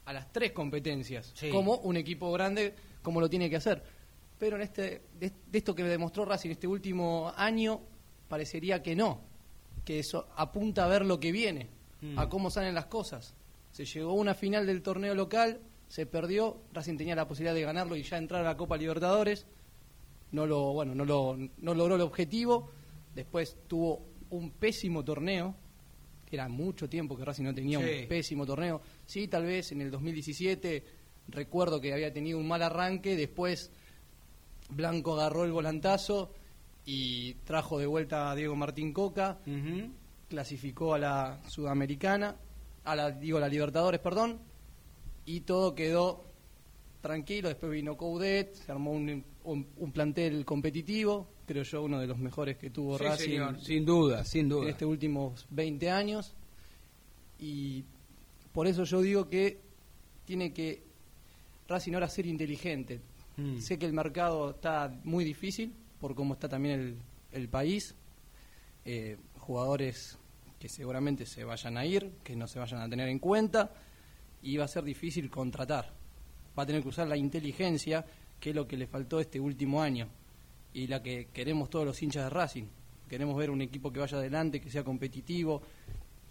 [0.06, 1.50] a las tres competencias, Sí.
[1.50, 3.84] como un equipo grande, como lo tiene que hacer.
[4.40, 7.82] Pero en este, de, de esto que demostró Racing este último año,
[8.30, 9.20] parecería que no,
[9.84, 11.68] que eso apunta a ver lo que viene,
[12.04, 12.20] Mm.
[12.20, 13.34] a cómo salen las cosas.
[13.72, 17.62] Se llegó a una final del torneo local, se perdió, Racing tenía la posibilidad de
[17.62, 19.46] ganarlo y ya entrar a la Copa Libertadores,
[20.32, 22.70] no lo, bueno, no lo, no logró el objetivo,
[23.16, 25.56] después tuvo un pésimo torneo,
[26.32, 28.02] era mucho tiempo que Racing no tenía Sí.
[28.02, 28.82] un pésimo torneo.
[29.06, 30.84] Sí, tal vez en el 2017
[31.28, 33.72] recuerdo que había tenido un mal arranque, después
[34.70, 36.32] Blanco agarró el volantazo
[36.86, 39.38] y trajo de vuelta a Diego Martín Coca,
[40.38, 42.36] clasificó a la Sudamericana,
[42.86, 44.40] a la digo a la Libertadores, perdón,
[45.28, 46.26] y todo quedó
[47.02, 47.50] tranquilo.
[47.50, 52.18] Después vino Coudet, se armó un, un- un plantel competitivo, creo yo uno de los
[52.18, 54.64] mejores que tuvo Sí, Racing señor, sin duda, sin duda.
[54.64, 56.34] en estos últimos 20 años.
[57.38, 57.84] Y
[58.54, 59.60] por eso yo digo que
[60.26, 60.82] tiene que
[61.68, 63.02] Racing ahora ser inteligente.
[63.38, 63.60] Mm.
[63.60, 66.98] Sé que el mercado está muy difícil por cómo está también el,
[67.40, 67.94] el país.
[68.84, 70.18] Eh, jugadores
[70.64, 73.74] que seguramente se vayan a ir, que no se vayan a tener en cuenta.
[74.42, 75.94] Y va a ser difícil contratar.
[76.58, 78.06] Va a tener que usar la inteligencia,
[78.40, 80.08] que es lo que le faltó este último año.
[80.74, 82.64] Y la que queremos todos los hinchas de Racing.
[83.10, 85.62] Queremos ver un equipo que vaya adelante, que sea competitivo.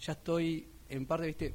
[0.00, 1.54] Ya estoy en parte, viste,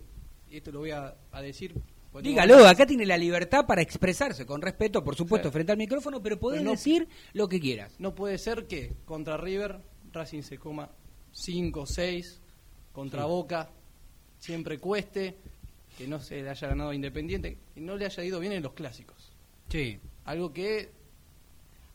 [0.52, 1.74] y esto lo voy a, a decir.
[2.22, 6.38] Dígalo, acá tiene la libertad para expresarse con respeto, por supuesto, frente al micrófono, pero
[6.40, 7.96] podés Pero no- decir lo que quieras.
[7.98, 9.82] No puede ser que contra River
[10.13, 10.92] Racing se coma
[11.32, 12.42] 5 6,
[12.97, 13.27] contra Sí.
[13.29, 13.69] Boca
[14.39, 15.36] siempre cueste,
[15.95, 18.63] que no se le haya ganado a Independiente, que no le haya ido bien en
[18.63, 19.31] los clásicos.
[19.69, 19.99] Sí.
[20.25, 20.89] Algo que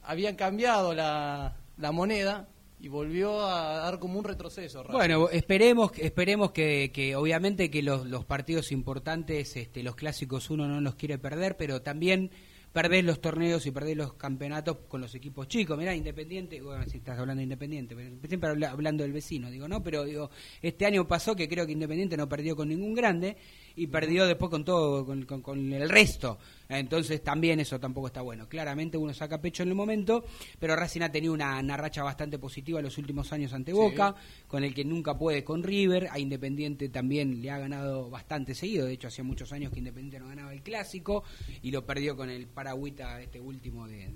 [0.05, 2.47] habían cambiado la, la moneda
[2.79, 4.85] y volvió a dar como un retroceso.
[4.93, 10.69] Bueno, esperemos, esperemos que, que obviamente que los, los partidos importantes, este, los clásicos uno
[10.69, 12.31] no los quiere perder, pero también
[12.73, 15.77] perdés los torneos y perdés los campeonatos con los equipos chicos.
[15.79, 19.69] Mirá, Independiente, bueno, si estás hablando de Independiente, pero siempre habla- hablando del vecino, digo,
[19.69, 19.83] ¿no?
[19.83, 20.31] Pero digo,
[20.61, 23.37] este año pasó que creo que Independiente no perdió con ningún grande
[23.77, 26.39] y perdió después con todo, con, con- con el resto.
[26.69, 28.49] Entonces también eso tampoco está bueno.
[28.49, 30.25] Claramente uno saca pecho en el momento,
[30.59, 33.77] pero Racing ha tenido una, una racha bastante positiva en los últimos años ante Sí.
[33.77, 34.15] Boca
[34.49, 38.87] con el que nunca puede con River, a Independiente también le ha ganado bastante seguido,
[38.87, 41.25] de hecho hacía muchos años que Independiente no ganaba el clásico
[41.63, 44.11] y lo perdió con el Paragüita este último de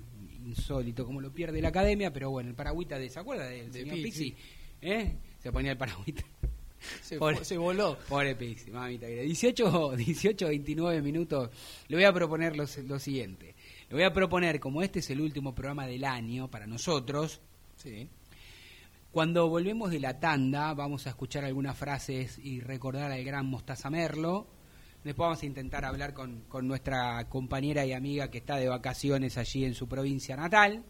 [0.45, 3.81] insólito como lo pierde la academia, pero bueno, el Paragüita de, ¿se acuerda del De
[3.81, 4.31] señor Pizzi.
[4.31, 4.35] Pizzi?
[4.81, 5.15] ¿Eh?
[5.43, 6.23] Se ponía el Paragüita.
[7.01, 7.97] Se, Pobre- se voló.
[8.07, 9.05] Pobre Pixi, mamita.
[9.07, 9.23] querida.
[9.23, 11.49] 18, 18, 29 minutos.
[11.87, 13.55] Le voy a proponer lo, lo siguiente.
[13.89, 17.41] Le voy a proponer, como este es el último programa del año para nosotros,
[17.77, 18.09] Sí.
[19.11, 23.89] cuando volvemos de la tanda, vamos a escuchar algunas frases y recordar al gran Mostaza
[23.89, 24.47] Merlo.
[25.03, 29.37] Después vamos a intentar hablar con, con nuestra compañera y amiga que está de vacaciones
[29.37, 30.83] allí en su provincia natal.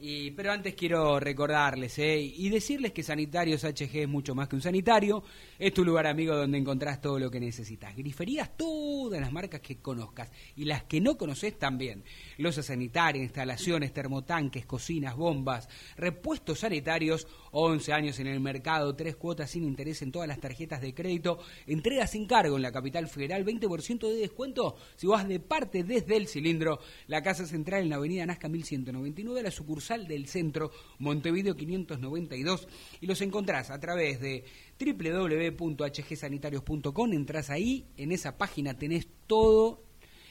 [0.00, 2.20] Y, pero antes quiero recordarles ¿eh?
[2.20, 5.24] y decirles que Sanitarios HG es mucho más que un sanitario.
[5.58, 7.96] Es tu lugar amigo donde encontrás todo lo que necesitas.
[7.96, 12.04] Griferías, todas las marcas que conozcas y las que no conoces también.
[12.36, 17.26] Losas sanitarias, instalaciones, termotanques, cocinas, bombas, repuestos sanitarios.
[17.50, 21.40] 11 años en el mercado, tres cuotas sin interés en todas las tarjetas de crédito.
[21.66, 26.16] Entrega sin cargo en la capital federal, 20% de descuento si vas de parte desde
[26.16, 26.78] el cilindro.
[27.08, 32.68] La casa central en la avenida Nazca 1199, la sucursal del centro Montevideo 592
[33.00, 34.44] y los encontrás a través de
[34.78, 37.12] www.hgsanitarios.com.
[37.12, 39.82] Entrás ahí, en esa página tenés todo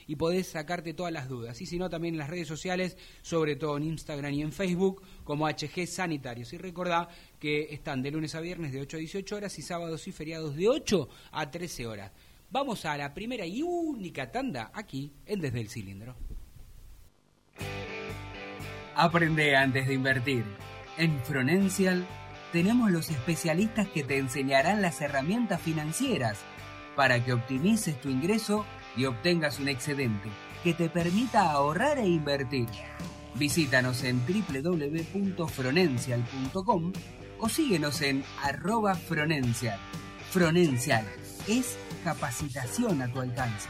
[0.07, 1.61] y podés sacarte todas las dudas.
[1.61, 5.03] Y si no, también en las redes sociales, sobre todo en Instagram y en Facebook,
[5.23, 6.53] como HG Sanitarios.
[6.53, 10.07] Y recordá que están de lunes a viernes de 8 a 18 horas y sábados
[10.07, 12.11] y feriados de 8 a 13 horas.
[12.49, 16.15] Vamos a la primera y única tanda aquí en Desde el Cilindro.
[18.95, 20.43] Aprende antes de invertir.
[20.97, 22.07] En Fronencial
[22.57, 26.39] tenemos los especialistas que te enseñarán las herramientas financieras
[26.95, 28.65] para que optimices tu ingreso
[28.95, 30.27] y obtengas un excedente
[30.63, 32.65] que te permita ahorrar e invertir.
[33.35, 36.93] Visítanos en www.fronencial.com
[37.37, 39.77] o síguenos en arroba Fronencial.
[40.31, 41.05] Fronencial
[41.47, 43.69] es capacitación a tu alcance.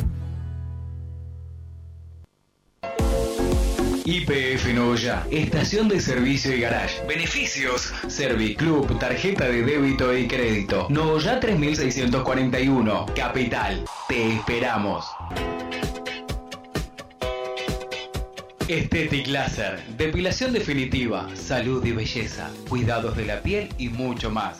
[4.11, 7.01] IPF Novoya, estación de servicio y garage.
[7.07, 10.85] Beneficios: Serviclub, tarjeta de débito y crédito.
[10.89, 13.85] Novoya 3641, Capital.
[14.09, 15.05] Te esperamos.
[18.67, 24.59] Estetic Laser, depilación definitiva, salud y belleza, cuidados de la piel y mucho más.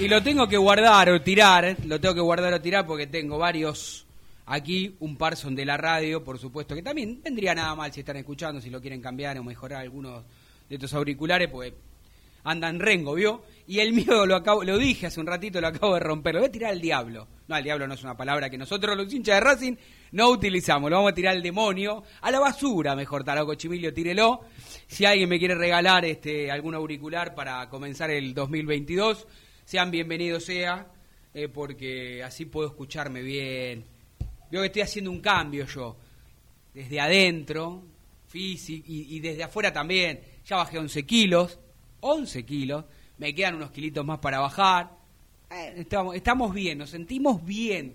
[0.00, 3.36] Y lo tengo que guardar o tirar, lo tengo que guardar o tirar porque tengo
[3.36, 4.06] varios
[4.46, 8.00] aquí, un par son de la radio, por supuesto, que también vendría nada mal si
[8.00, 10.22] están escuchando, si lo quieren cambiar o mejorar algunos
[10.68, 11.72] de estos auriculares, pues
[12.44, 13.42] andan rengo, ¿vio?
[13.66, 16.40] Y el mío lo acabo, lo dije hace un ratito, lo acabo de romper, lo
[16.42, 17.26] voy a tirar al diablo.
[17.48, 19.76] No, al diablo no es una palabra que nosotros los hinchas de Racing
[20.12, 24.42] no utilizamos, lo vamos a tirar al demonio, a la basura, mejor, Taraco Chimilio, tírelo.
[24.86, 29.26] Si alguien me quiere regalar este algún auricular para comenzar el 2022,
[29.68, 30.86] sean bienvenidos sea,
[31.34, 33.84] eh, porque así puedo escucharme bien.
[34.50, 35.94] Veo que estoy haciendo un cambio yo,
[36.72, 37.82] desde adentro,
[38.28, 40.22] físico, y, y desde afuera también.
[40.46, 41.58] Ya bajé 11 kilos,
[42.00, 42.86] 11 kilos,
[43.18, 44.90] me quedan unos kilitos más para bajar.
[45.50, 47.94] Eh, estamos, estamos bien, nos sentimos bien,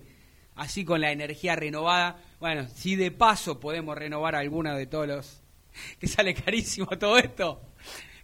[0.54, 2.22] así con la energía renovada.
[2.40, 5.42] Bueno, si de paso podemos renovar alguna de todos los...
[6.00, 7.73] que sale carísimo todo esto.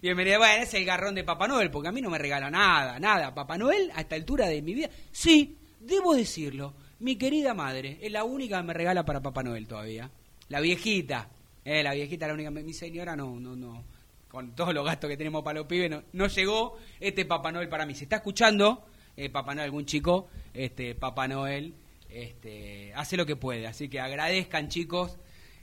[0.02, 2.98] Bienvenida, bueno, es el garrón de Papá Noel, porque a mí no me regala nada,
[2.98, 3.34] nada.
[3.34, 8.10] Papá Noel, a esta altura de mi vida, sí, debo decirlo, mi querida madre es
[8.10, 10.10] la única que me regala para Papá Noel todavía.
[10.48, 11.28] La viejita,
[11.66, 13.84] eh, la viejita la única, mi señora no, no, no,
[14.26, 17.68] con todos los gastos que tenemos para los pibes, no, no llegó este Papá Noel
[17.68, 17.94] para mí.
[17.94, 18.86] Si está escuchando,
[19.18, 21.74] eh, Papá Noel, algún chico, este Papá Noel,
[22.08, 23.66] este, hace lo que puede.
[23.66, 25.18] Así que agradezcan, chicos.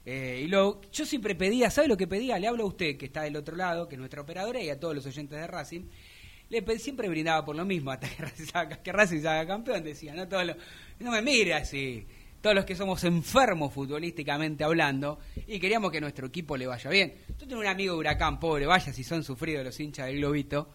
[0.10, 2.40] Eh, y lo, yo siempre pedía, ¿sabe lo que pedía?
[2.40, 4.80] Le hablo a usted, que está del otro lado, que es nuestra operadora, y a
[4.80, 5.82] todos los oyentes de Racing.
[6.48, 8.24] Le siempre brindaba por lo mismo, hasta que
[8.94, 10.56] Racing se haga, que campeón, decía, no todos
[11.00, 12.08] no me mire así,
[12.40, 17.16] todos los que somos enfermos futbolísticamente hablando, y queríamos que nuestro equipo le vaya bien.
[17.38, 20.70] Yo tengo un amigo de Huracán, pobre, vaya si son sufridos los hinchas del Globito,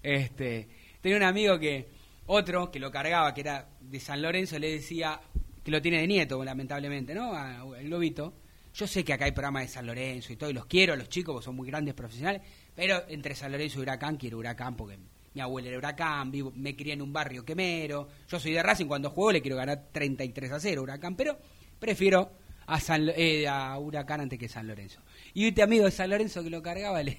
[0.00, 0.68] este,
[1.00, 1.88] tenía un amigo que,
[2.26, 5.20] otro que lo cargaba, que era de San Lorenzo, le decía,
[5.64, 7.74] que lo tiene de nieto, lamentablemente, ¿no?
[7.74, 8.45] El Globito.
[8.76, 11.08] Yo sé que acá hay programas de San Lorenzo y todo, y los quiero los
[11.08, 12.42] chicos, porque son muy grandes profesionales,
[12.74, 14.98] pero entre San Lorenzo y Huracán quiero Huracán porque
[15.32, 18.84] mi abuela era Huracán, vivo, me crié en un barrio quemero, yo soy de Racing,
[18.84, 21.38] cuando juego le quiero ganar 33 a 0 Huracán, pero
[21.80, 22.32] prefiero
[22.66, 25.00] a, San, eh, a Huracán antes que San Lorenzo.
[25.32, 27.16] Y este amigo de San Lorenzo que lo cargaba le,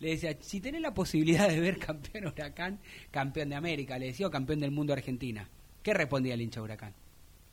[0.00, 4.28] le decía, si tenés la posibilidad de ver campeón Huracán, campeón de América, le decía,
[4.28, 5.46] o campeón del mundo Argentina,
[5.82, 6.94] ¿qué respondía el hincha Huracán?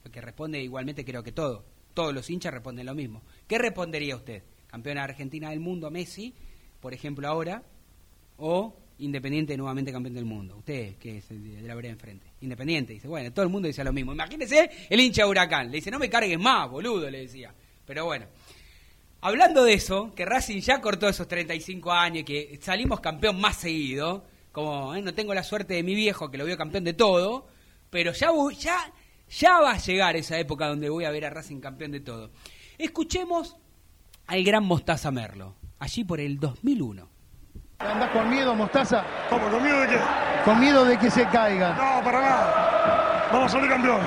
[0.04, 1.66] Porque responde igualmente creo que todo.
[1.94, 3.22] Todos los hinchas responden lo mismo.
[3.48, 4.44] ¿Qué respondería usted?
[4.68, 6.34] ¿Campeona argentina del mundo Messi,
[6.80, 7.64] por ejemplo, ahora?
[8.38, 10.58] ¿O Independiente nuevamente campeón del mundo.
[10.58, 12.28] Usted, que es de la vereda enfrente.
[12.42, 14.14] Independiente, dice, bueno, todo el mundo dice lo mismo.
[14.14, 15.72] Imagínese el hincha de Huracán.
[15.72, 17.52] Le dice, no me cargues más, boludo, le decía.
[17.84, 18.28] Pero bueno.
[19.22, 24.24] Hablando de eso, que Racing ya cortó esos 35 años, que salimos campeón más seguido,
[24.52, 27.48] como no tengo la suerte de mi viejo que lo vio campeón de todo,
[27.90, 28.94] pero ya,
[29.32, 32.32] ya va a llegar esa época donde voy a ver a Racing campeón de todo.
[32.78, 33.58] Escuchemos
[34.28, 37.10] al gran Mostaza Merlo, allí por el 2001.
[37.80, 39.04] ¿Andás con miedo, Mostaza?
[39.30, 39.50] ¿Cómo?
[39.50, 40.00] ¿Con miedo de qué?
[40.46, 41.76] Con miedo de que se caigan.
[41.76, 43.30] No, para nada.
[43.32, 44.02] Vamos a salir campeón.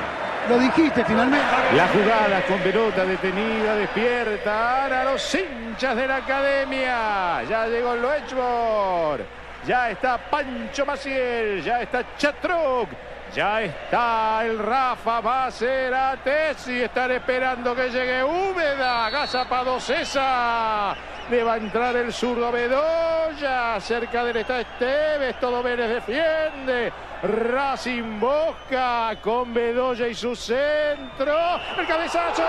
[0.49, 1.47] Lo dijiste finalmente.
[1.75, 7.43] La jugada con pelota detenida, despierta a los hinchas de la academia.
[7.49, 9.27] Ya llegó el Loechbor.
[9.67, 11.63] Ya está Pancho Maciel.
[11.63, 12.89] Ya está Chatruc.
[13.35, 19.11] Ya está el Rafa Macerates y están esperando que llegue Húmeda.
[19.11, 20.97] Gazapado César.
[21.29, 23.81] Le va a entrar el zurdo Bedoya.
[23.81, 25.40] Cerca de él está Esteves.
[25.40, 26.92] Todo Vélez defiende.
[27.25, 31.37] Racing Bosca con Bedoya y su centro.
[31.77, 32.49] El cabezazo de.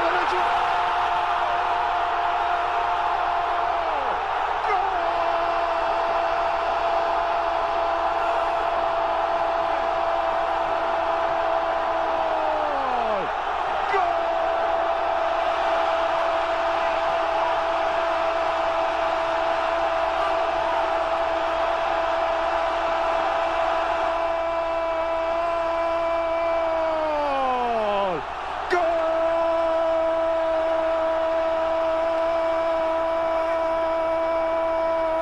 [28.72, 28.82] ¡Gol!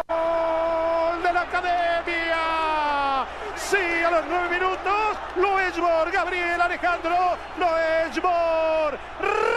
[0.08, 3.26] ¡Gol de la Academia!
[3.56, 8.97] Sí, a los nueve minutos, Loesbor, Gabriel Alejandro, Loesbor,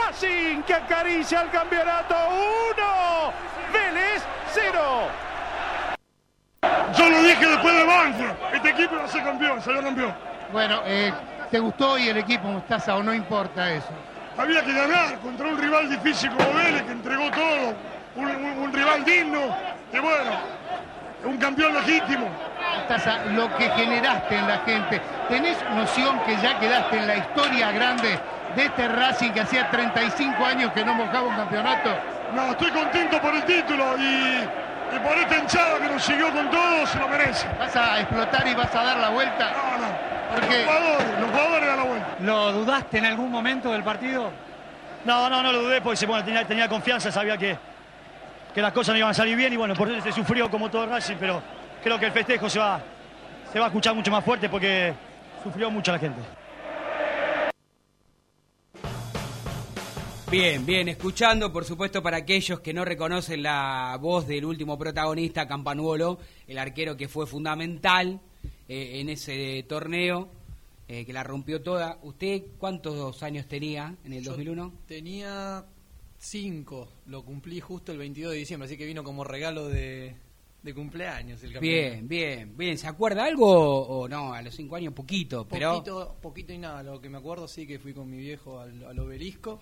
[0.02, 2.16] Racing que acaricia el campeonato
[2.76, 3.32] 1,
[3.72, 4.20] Vélez
[4.52, 4.80] 0.
[6.98, 8.34] Yo lo dije después de Banfield.
[8.52, 10.12] Este equipo iba a ser campeón, salió campeón.
[10.50, 11.12] Bueno, eh,
[11.52, 13.90] ¿te gustó hoy el equipo, Mostaza, o no importa eso?
[14.36, 17.74] Había que ganar contra un rival difícil como Vélez, que entregó todo.
[18.16, 19.56] Un, un- un rival digno,
[19.92, 20.32] que bueno,
[21.26, 22.28] un campeón legítimo.
[22.76, 27.72] Mostaza, lo que generaste en la gente, ¿tenés noción que ya quedaste en la historia
[27.72, 28.18] grande
[28.54, 31.90] de este Racing que hacía 35 años que no mojaba un campeonato?
[32.34, 34.44] No, estoy contento por el título y,
[34.94, 37.46] y por esta hinchada que nos siguió con todo, se lo merece.
[37.58, 39.52] ¿Vas a explotar y vas a dar la vuelta?
[39.52, 40.16] No, no.
[40.34, 42.06] Porque Los jugadores, los jugadores dan la vuelta.
[42.20, 44.30] ¿Lo dudaste en algún momento del partido?
[45.04, 47.56] No, no, no lo dudé porque bueno, tenía, tenía confianza, sabía que,
[48.52, 50.68] que las cosas no iban a salir bien y bueno, por eso se sufrió como
[50.68, 51.40] todo Racing, pero
[51.82, 52.80] creo que el festejo se va,
[53.52, 54.92] se va a escuchar mucho más fuerte porque
[55.46, 56.20] sufrió mucho la gente.
[60.28, 65.46] Bien, bien, escuchando, por supuesto, para aquellos que no reconocen la voz del último protagonista,
[65.46, 68.20] Campanuolo, el arquero que fue fundamental
[68.68, 70.28] eh, en ese torneo,
[70.88, 72.00] eh, que la rompió toda.
[72.02, 74.72] ¿Usted cuántos años tenía en el Yo 2001?
[74.88, 75.64] Tenía
[76.18, 80.16] cinco, lo cumplí justo el 22 de diciembre, así que vino como regalo de,
[80.66, 81.90] de cumpleaños el campeonato.
[81.90, 82.76] Bien, bien, bien.
[82.76, 84.34] ¿Se acuerda algo o no?
[84.34, 85.74] A los cinco años poquito, pero...
[85.74, 88.84] Poquito, poquito y nada, lo que me acuerdo sí que fui con mi viejo al,
[88.84, 89.60] al obelisco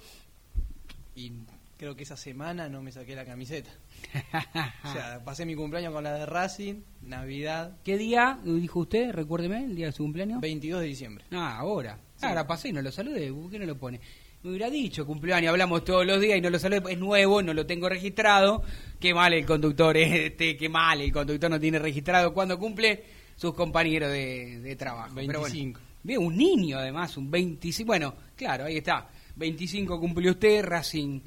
[1.14, 1.32] y
[1.76, 3.70] creo que esa semana no me saqué la camiseta.
[4.84, 9.12] o sea, pasé mi cumpleaños con la de Racing, Navidad, ¿Qué día dijo usted?
[9.12, 10.40] Recuérdeme, el día de su cumpleaños.
[10.40, 11.24] 22 de diciembre.
[11.30, 11.98] Ah, ahora.
[12.16, 12.26] Sí.
[12.26, 13.32] Ahora pasé y no lo saludé.
[13.32, 14.00] ¿Por qué no lo pone?
[14.44, 16.82] Me hubiera dicho cumpleaños, hablamos todos los días y no lo saludé.
[16.92, 18.62] Es nuevo, no lo tengo registrado.
[19.00, 23.04] Qué mal el conductor este, qué mal el conductor no tiene registrado cuando cumple
[23.36, 25.12] sus compañeros de, de trabajo.
[25.14, 25.54] Pero bueno.
[25.54, 25.80] 25.
[26.02, 27.86] Bien, un niño además, un 25.
[27.86, 29.08] Bueno, claro, ahí está.
[29.36, 31.20] 25 cumplió usted, Racing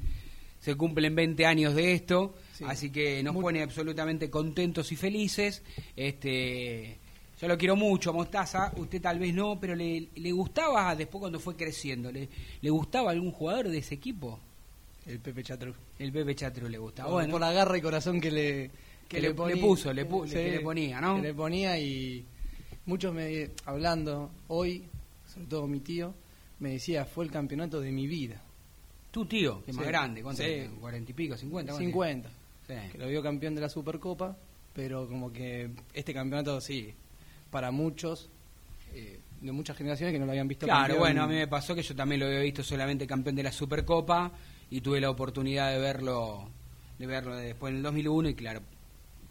[0.60, 2.64] se cumplen 20 años de esto, Sí.
[2.68, 5.62] así que nos Muy- pone absolutamente contentos y felices.
[5.96, 6.98] Este,
[7.40, 11.20] yo lo quiero mucho, a Mostaza, usted tal vez no, pero le, le gustaba después
[11.20, 12.28] cuando fue creciendo, le,
[12.60, 14.38] le gustaba algún jugador de ese equipo.
[15.06, 15.72] El Pepe Chatru.
[15.98, 17.08] El Pepe Chatru le gustaba.
[17.08, 18.70] Por, Bueno, por la garra y corazón que le,
[19.08, 21.16] Que le- le puso, le pu- que le ponía, ¿no?
[21.16, 22.24] Que le ponía y
[22.86, 24.84] muchos me hablando hoy,
[25.32, 26.12] sobre todo mi tío,
[26.60, 28.42] me decía, fue el campeonato de mi vida.
[29.10, 30.42] tu tío, que es más grande, ¿cuánto?
[30.42, 30.48] Sí.
[30.50, 30.70] tiene?
[30.80, 31.34] ¿40 y pico?
[31.36, 31.50] ¿50?
[31.50, 32.28] ¿Cuánto 50.
[32.66, 32.82] tiene?
[32.86, 32.92] Sí.
[32.92, 34.36] que lo vio campeón de la Supercopa,
[34.74, 36.92] pero como que este campeonato sí,
[37.50, 38.28] para muchos,
[38.94, 40.98] eh, de muchas generaciones que no lo habían visto Claro, campeón.
[41.00, 43.52] bueno, a mí me pasó que yo también lo había visto solamente campeón de la
[43.52, 44.32] Supercopa
[44.70, 46.50] y tuve la oportunidad de verlo
[46.98, 48.60] de verlo después en el 2001 y claro,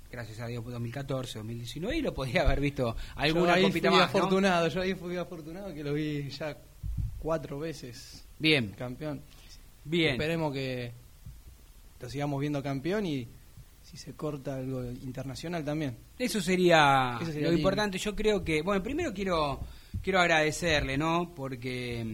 [0.10, 4.00] gracias a Dios 2014, 2019 y lo podía haber visto alguna yo ahí copita fui
[4.00, 4.18] más, ¿no?
[4.20, 6.58] afortunado, yo ahí fui afortunado que lo vi ya
[7.20, 9.22] cuatro veces Bien, campeón.
[9.84, 10.12] bien.
[10.12, 10.94] Esperemos que
[12.00, 13.28] lo sigamos viendo campeón y
[13.90, 15.96] si se corta algo internacional también.
[16.20, 17.60] Eso sería, Eso sería lo lindo.
[17.60, 17.98] importante.
[17.98, 19.62] Yo creo que, bueno, primero quiero
[20.04, 21.34] quiero agradecerle, ¿no?
[21.34, 22.06] Porque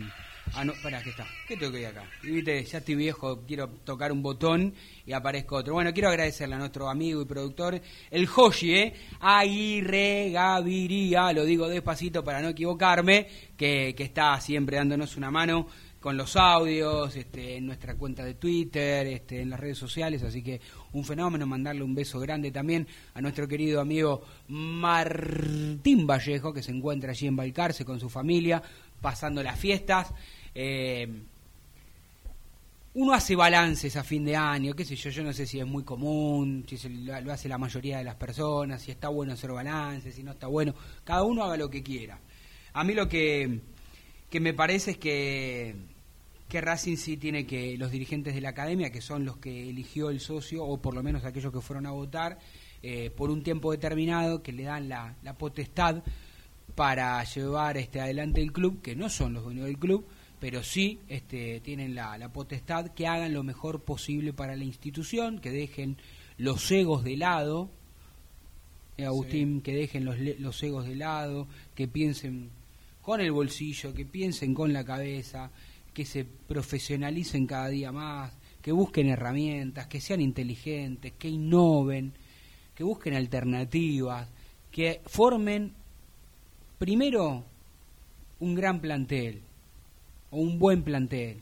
[0.53, 1.25] ah no, pará, ¿qué está?
[1.47, 2.03] ¿Qué tengo que ir acá?
[2.21, 5.73] Y viste, ya estoy viejo, quiero tocar un botón y aparezco otro.
[5.73, 8.93] Bueno, quiero agradecerle a nuestro amigo y productor, el Joshi, ¿eh?
[9.19, 15.67] Aguirre Gaviria, lo digo despacito para no equivocarme, que, que está siempre dándonos una mano
[16.03, 20.43] con los audios, este, en nuestra cuenta de Twitter, este, en las redes sociales, así
[20.43, 20.59] que
[20.91, 26.71] un fenómeno, mandarle un beso grande también a nuestro querido amigo Martín Vallejo, que se
[26.71, 28.61] encuentra allí en Balcarce con su familia,
[28.99, 30.13] pasando las fiestas.
[30.53, 31.07] Eh,
[32.95, 35.65] uno hace balances a fin de año, qué sé yo, yo no sé si es
[35.65, 40.15] muy común, si lo hace la mayoría de las personas, si está bueno hacer balances,
[40.15, 40.75] si no está bueno,
[41.05, 42.19] cada uno haga lo que quiera.
[42.73, 43.61] A mí lo que,
[44.29, 45.92] que me parece es que,
[46.47, 50.09] que Racing sí tiene que, los dirigentes de la academia, que son los que eligió
[50.09, 52.39] el socio, o por lo menos aquellos que fueron a votar,
[52.81, 56.03] eh, por un tiempo determinado, que le dan la, la potestad
[56.75, 60.05] para llevar este adelante el club, que no son los dueños del club,
[60.39, 65.39] pero sí este, tienen la, la potestad que hagan lo mejor posible para la institución,
[65.39, 65.97] que dejen
[66.37, 67.69] los egos de lado,
[68.97, 72.49] eh, Agustín, que dejen los, los egos de lado, que piensen
[73.01, 75.51] con el bolsillo, que piensen con la cabeza,
[75.93, 82.13] que se profesionalicen cada día más, que busquen herramientas, que sean inteligentes, que innoven,
[82.75, 84.27] que busquen alternativas,
[84.71, 85.73] que formen
[86.79, 87.43] primero
[88.39, 89.41] un gran plantel
[90.31, 91.41] o un buen plantel.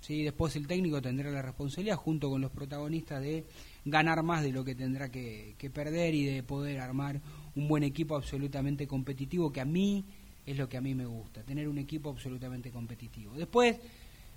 [0.00, 0.22] ¿sí?
[0.22, 3.44] Después el técnico tendrá la responsabilidad, junto con los protagonistas, de
[3.84, 7.20] ganar más de lo que tendrá que, que perder y de poder armar
[7.54, 10.04] un buen equipo absolutamente competitivo, que a mí
[10.46, 13.34] es lo que a mí me gusta, tener un equipo absolutamente competitivo.
[13.34, 13.76] Después,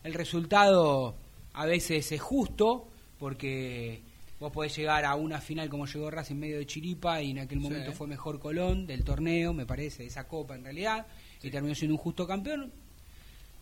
[0.04, 1.16] el resultado
[1.54, 2.88] a veces es justo,
[3.18, 4.02] porque
[4.40, 7.40] vos podés llegar a una final como llegó Racing en medio de Chiripa y en
[7.40, 11.08] aquel momento fue mejor Colón del torneo, me parece, de esa copa en realidad,
[11.42, 12.72] y terminó siendo un justo campeón.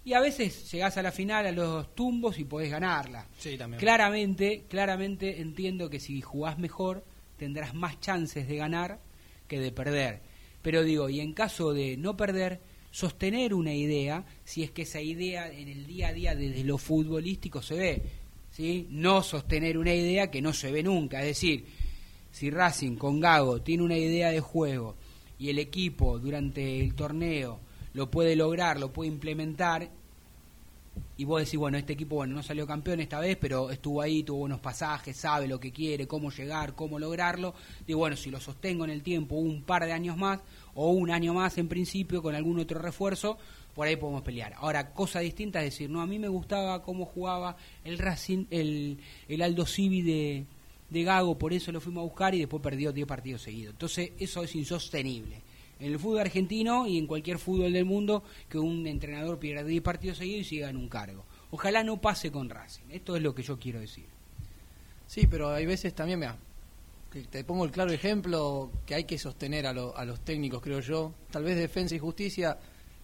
[0.06, 3.26] Y a veces llegás a la final a los tumbos y podés ganarla.
[3.38, 3.80] Sí, también.
[3.80, 7.06] Claramente, claramente entiendo que si jugás mejor
[7.38, 9.00] tendrás más chances de ganar
[9.48, 10.33] que de perder.
[10.64, 15.02] Pero digo, y en caso de no perder, sostener una idea, si es que esa
[15.02, 18.02] idea en el día a día desde lo futbolístico se ve,
[18.50, 18.88] ¿sí?
[18.90, 21.66] No sostener una idea que no se ve nunca, es decir,
[22.32, 24.96] si Racing con Gago tiene una idea de juego
[25.38, 27.60] y el equipo durante el torneo
[27.94, 29.90] lo puede lograr, lo puede implementar,
[31.16, 34.24] y vos decís, bueno, este equipo bueno no salió campeón esta vez, pero estuvo ahí,
[34.24, 37.54] tuvo buenos pasajes, sabe lo que quiere, cómo llegar, cómo lograrlo.
[37.86, 40.40] Digo, bueno, si lo sostengo en el tiempo un par de años más,
[40.74, 43.38] o un año más en principio, con algún otro refuerzo,
[43.76, 44.54] por ahí podemos pelear.
[44.58, 48.98] Ahora, cosa distinta es decir, no, a mí me gustaba cómo jugaba el Racing, el,
[49.28, 50.46] el Aldo Civi de,
[50.90, 53.74] de Gago, por eso lo fuimos a buscar y después perdió 10 partidos seguidos.
[53.74, 55.42] Entonces, eso es insostenible.
[55.84, 59.82] En el fútbol argentino y en cualquier fútbol del mundo, que un entrenador pierda 10
[59.84, 61.26] partidos seguidos y siga en un cargo.
[61.52, 62.84] Ojalá no pase con Racing.
[62.92, 64.06] Esto es lo que yo quiero decir.
[65.08, 66.38] Sí, pero hay veces también, mira,
[67.30, 70.80] te pongo el claro ejemplo que hay que sostener a, lo- a los técnicos, creo
[70.80, 71.12] yo.
[71.30, 72.58] Tal vez Defensa y Justicia,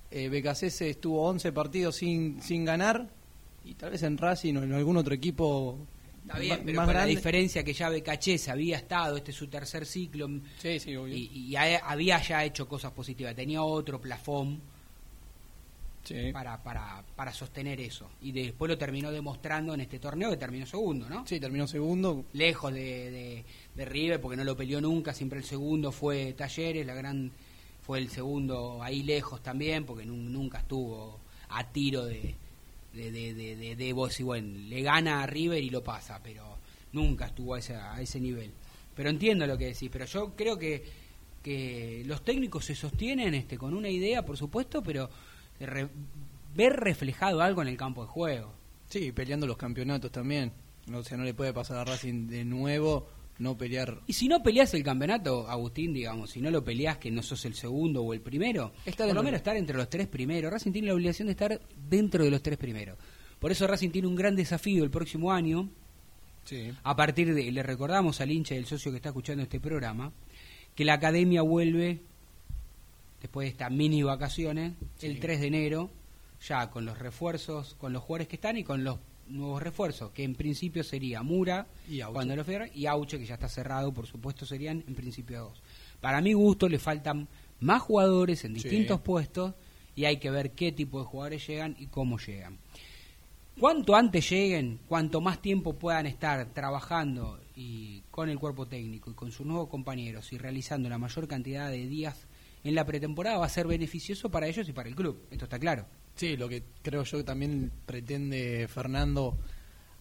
[0.10, 3.08] eh, Becasese estuvo 11 partidos sin, sin ganar
[3.66, 5.78] y tal vez en Racing o en algún otro equipo
[6.22, 9.48] Está bien, pero más con la diferencia que ya Becachese había estado, este es su
[9.48, 11.16] tercer ciclo, Sí, sí, obvio.
[11.16, 14.60] y, y ha- había ya hecho cosas positivas, tenía otro plafón
[16.04, 16.32] Sí.
[16.32, 18.10] para, para, para sostener eso.
[18.22, 21.28] Y después lo terminó demostrando en este torneo que terminó segundo, ¿no?
[21.28, 22.26] Sí, terminó segundo.
[22.34, 23.44] Lejos de, de,
[23.76, 27.32] de River, porque no lo peleó nunca, siempre el segundo fue Talleres, la gran
[27.86, 32.34] fue el segundo ahí lejos también, porque nun- nunca estuvo a tiro de,
[32.94, 36.58] de, de, de, de, y bueno, le gana a River y lo pasa, pero
[36.92, 38.52] nunca estuvo a ese, a ese nivel.
[38.96, 40.84] Pero entiendo lo que decís, pero yo creo que,
[41.44, 45.10] que los técnicos se sostienen este con una idea, por supuesto, pero
[46.56, 48.54] ver reflejado algo en el campo de juego.
[48.90, 50.52] Sí, peleando los campeonatos también.
[50.92, 53.08] O sea, no le puede pasar a Racing de nuevo
[53.40, 54.02] no pelear.
[54.08, 57.44] Y si no peleas el campeonato, Agustín, digamos, si no lo peleas que no sos
[57.46, 60.52] el segundo o el primero, Estar por lo en- menos estar entre los tres primeros.
[60.52, 61.60] Racing tiene la obligación de estar
[61.90, 62.98] dentro de los tres primeros.
[63.40, 65.70] Por eso Racing tiene un gran desafío el próximo año,
[66.44, 66.72] Sí.
[66.84, 70.12] a partir de, le recordamos al hincha y al socio que está escuchando este programa,
[70.76, 72.00] que la academia vuelve,
[73.22, 75.90] después de estas mini vacaciones, el 3 de enero,
[76.48, 78.98] ya con los refuerzos, con los jugadores que están y con los
[79.30, 82.14] nuevos refuerzos, que en principio sería Mura, Y Auche.
[82.14, 85.62] cuando lo y Auche, que ya está cerrado, por supuesto, serían en principio dos.
[86.02, 87.28] Para mi gusto le faltan
[87.60, 88.64] más jugadores en Sí.
[88.64, 89.54] distintos puestos
[89.96, 92.58] y hay que ver qué tipo de jugadores llegan y cómo llegan.
[93.60, 99.14] Cuanto antes lleguen, cuanto más tiempo puedan estar trabajando y con el cuerpo técnico y
[99.14, 102.26] con sus nuevos compañeros y realizando la mayor cantidad de días
[102.64, 105.22] en la pretemporada va a ser beneficioso para ellos y para el club.
[105.30, 105.86] Esto está claro.
[106.20, 109.38] Sí, lo que creo yo que también pretende Fernando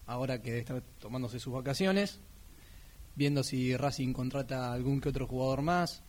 [0.08, 2.18] ahora que está tomándose sus vacaciones,
[3.14, 6.02] viendo si Racing contrata algún que otro jugador más.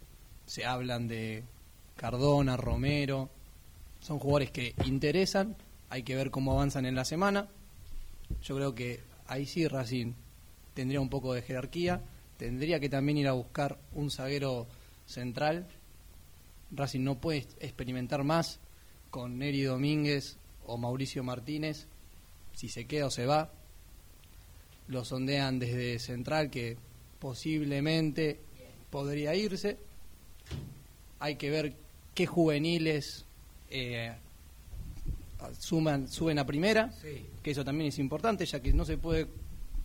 [0.47, 1.43] Se hablan de
[1.95, 3.30] Cardona, Romero.
[3.99, 5.55] Son jugadores que interesan.
[5.91, 7.47] Hay que ver cómo avanzan en la semana.
[8.41, 10.14] Yo creo que ahí sí Racing
[10.74, 12.01] tendría un poco de jerarquía.
[12.36, 14.66] Tendría que también ir a buscar un zaguero
[15.05, 15.68] central.
[16.72, 18.60] Racing no puede experimentar más
[19.10, 21.88] con Neri Domínguez o Mauricio Martínez.
[22.53, 23.51] Si se queda o se va.
[24.88, 26.78] Lo sondean desde central que
[27.20, 28.39] posiblemente
[28.89, 29.78] podría irse.
[31.20, 31.74] Hay que ver
[32.16, 33.26] qué juveniles
[33.70, 34.14] eh,
[35.57, 36.91] suman, suben a primera,
[37.43, 39.28] que eso también es importante, ya que no se puede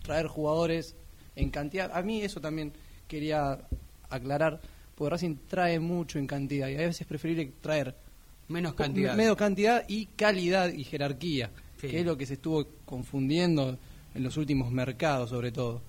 [0.01, 0.95] traer jugadores
[1.35, 1.91] en cantidad.
[1.95, 2.73] A mí eso también
[3.07, 3.59] quería
[4.09, 4.61] aclarar,
[4.95, 7.95] porque Racing trae mucho en cantidad y a veces es preferible traer
[8.47, 9.15] Menos cantidad.
[9.15, 13.77] menos cantidad y calidad y jerarquía, que es lo que se estuvo confundiendo
[14.13, 15.81] en los últimos mercados sobre todo.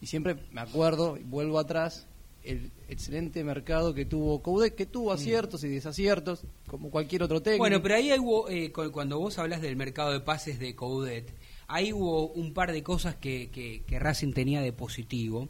[0.00, 2.06] Y siempre me acuerdo, y vuelvo atrás,
[2.44, 7.62] el excelente mercado que tuvo Coudet, que tuvo aciertos y desaciertos, como cualquier otro técnico.
[7.62, 11.32] Bueno, pero ahí hubo, eh, cu- cuando vos hablas del mercado de pases de Coudet,
[11.66, 15.48] ahí hubo un par de cosas que, que, que Racing tenía de positivo.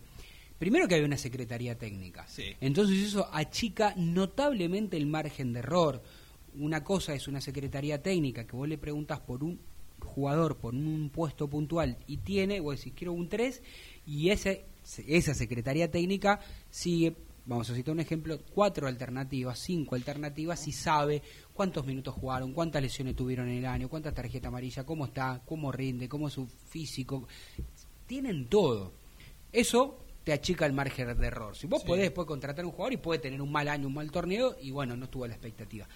[0.58, 2.26] Primero que había una secretaría técnica.
[2.62, 6.02] Entonces eso achica notablemente el margen de error.
[6.58, 9.58] Una cosa es una secretaría técnica que vos le preguntas por un
[10.00, 13.62] jugador, por un puesto puntual y tiene, vos decís quiero un 3
[14.06, 14.64] y ese,
[15.06, 16.40] esa secretaría técnica
[16.70, 22.52] sigue, vamos a citar un ejemplo, cuatro alternativas, cinco alternativas y sabe cuántos minutos jugaron,
[22.52, 26.34] cuántas lesiones tuvieron en el año, cuántas tarjetas amarillas, cómo está, cómo rinde, cómo es
[26.34, 27.26] su físico.
[28.06, 28.92] Tienen todo.
[29.52, 31.56] Eso te achica el margen de error.
[31.56, 31.86] Si vos Sí.
[31.86, 34.56] podés después contratar a un jugador y puede tener un mal año, un mal torneo,
[34.60, 35.86] y bueno, no tuvo la expectativa.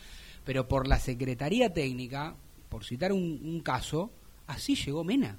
[0.51, 2.35] Pero por la Secretaría Técnica,
[2.69, 4.11] por citar un, un caso,
[4.49, 5.39] así llegó Mena.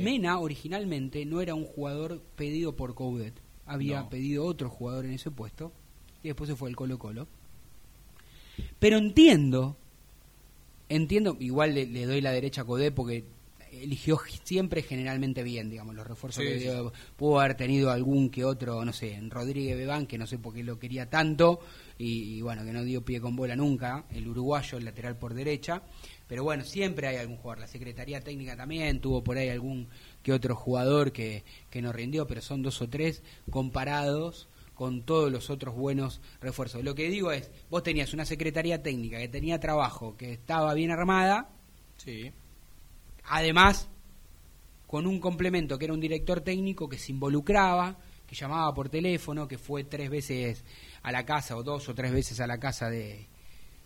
[0.00, 3.34] Mena originalmente no era un jugador pedido por Coudet.
[3.66, 4.08] Había No.
[4.08, 5.72] pedido otro jugador en ese puesto
[6.22, 7.28] y después se fue el Colo Colo.
[8.78, 9.76] Pero entiendo,
[10.88, 13.24] entiendo, igual le, le doy la derecha a Coudet porque
[13.72, 16.64] eligió siempre generalmente bien, digamos, los refuerzos Sí, que sí.
[16.64, 16.94] dio.
[17.16, 20.54] Pudo haber tenido algún que otro, no sé, en Rodríguez Bebán, que no sé por
[20.54, 21.60] qué lo quería tanto,
[21.98, 25.34] y, y bueno, que no dio pie con bola nunca, el uruguayo, el lateral por
[25.34, 25.82] derecha.
[26.26, 27.60] Pero bueno, siempre hay algún jugador.
[27.60, 29.88] La Secretaría Técnica también tuvo por ahí algún
[30.22, 35.30] que otro jugador que, que no rindió, pero son dos o tres comparados con todos
[35.30, 36.82] los otros buenos refuerzos.
[36.82, 40.90] Lo que digo es, vos tenías una Secretaría Técnica que tenía trabajo, que estaba bien
[40.90, 41.50] armada,
[41.96, 42.32] Sí.
[43.24, 43.88] Además,
[44.86, 49.48] con un complemento que era un director técnico que se involucraba, que llamaba por teléfono,
[49.48, 50.64] que fue tres veces
[51.04, 53.26] a la casa o dos o tres veces a la casa de,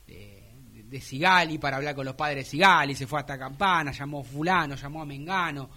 [0.07, 0.43] de,
[0.89, 4.25] de Sigali para hablar con los padres de Sigali, se fue hasta Campana, llamó a
[4.25, 5.69] fulano, llamó a Mengano.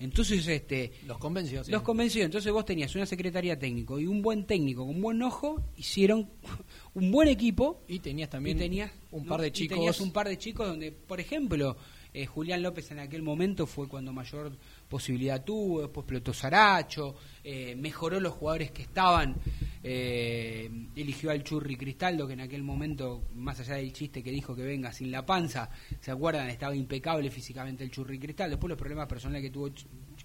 [0.00, 1.64] Entonces, este, Los convenció.
[1.64, 1.72] sí.
[1.72, 2.24] los convenció.
[2.24, 6.28] Entonces vos tenías una secretaría técnico y un buen técnico con buen ojo, hicieron
[6.94, 7.82] un buen equipo.
[7.88, 9.76] Y tenías también y tenías, un par de Y chicos.
[9.76, 11.76] tenías un par de chicos donde, por ejemplo,
[12.12, 14.52] eh, Julián López en aquel momento fue cuando mayor
[14.88, 19.36] posibilidad tuvo, después explotó Saracho, eh, mejoró los jugadores que estaban,
[19.82, 24.54] eh, eligió al Churri Cristaldo, que en aquel momento, más allá del chiste que dijo
[24.54, 26.48] que venga sin la panza, ¿se acuerdan?
[26.48, 28.56] Estaba impecable físicamente el Churri Cristaldo.
[28.56, 29.70] Después los problemas personales que tuvo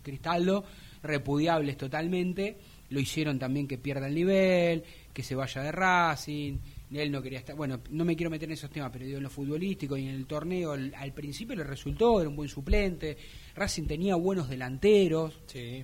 [0.02, 0.64] Cristaldo,
[1.02, 2.58] repudiables totalmente,
[2.90, 6.58] lo hicieron también que pierda el nivel, que se vaya de Racing,
[6.96, 9.24] él no quería estar, bueno, no me quiero meter en esos temas, pero digo, en
[9.24, 13.18] lo futbolístico y en el torneo, al, al principio le resultó, era un buen suplente,
[13.56, 15.84] Racing tenía buenos delanteros, Sí.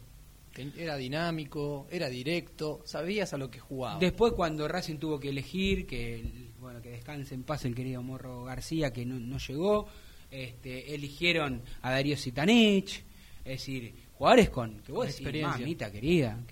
[0.78, 3.98] Era dinámico, era directo, sabías a lo que jugaba.
[4.00, 8.44] Después cuando Racing tuvo que elegir, que bueno que descanse en paz el querido Morro
[8.44, 9.88] García, que no, no llegó,
[10.30, 13.04] este, eligieron a Darío Sitanich,
[13.46, 15.60] es decir, jugadores con que vos decís, Experiencia.
[15.60, 16.44] mamita querida.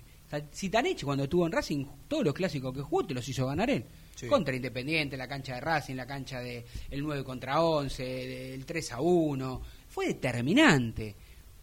[0.52, 3.84] Sitanich cuando estuvo en Racing, todos los clásicos que jugó te los hizo ganar él.
[4.26, 8.92] Contra Independiente, la cancha de Racing, la cancha de el 9 contra 11, del 3
[8.92, 9.62] a 1.
[9.88, 11.14] Fue determinante,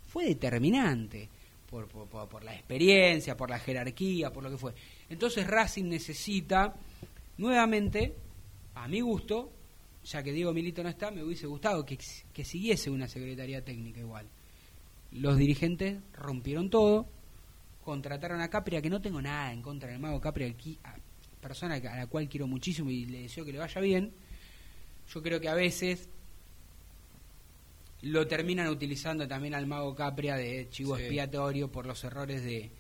[0.08, 1.28] fue determinante
[1.70, 4.74] por, por, por- la experiencia, por la jerarquía, por lo que fue.
[5.10, 6.74] Entonces Racing necesita,
[7.38, 8.16] nuevamente,
[8.76, 9.52] a mi gusto,
[10.06, 11.98] ya que Diego Milito no está, me hubiese gustado que,
[12.34, 14.28] que siguiese una secretaría técnica igual.
[15.12, 17.08] Los dirigentes rompieron todo,
[17.84, 20.78] contrataron a Capria, que no tengo nada en contra del mago Capria, aquí,
[21.48, 24.12] persona a la cual quiero muchísimo y le deseo que le vaya bien.
[25.14, 26.10] Yo creo que a veces
[28.02, 31.04] lo terminan utilizando también al mago Capria de chivo Sí.
[31.04, 32.72] expiatorio por los errores de,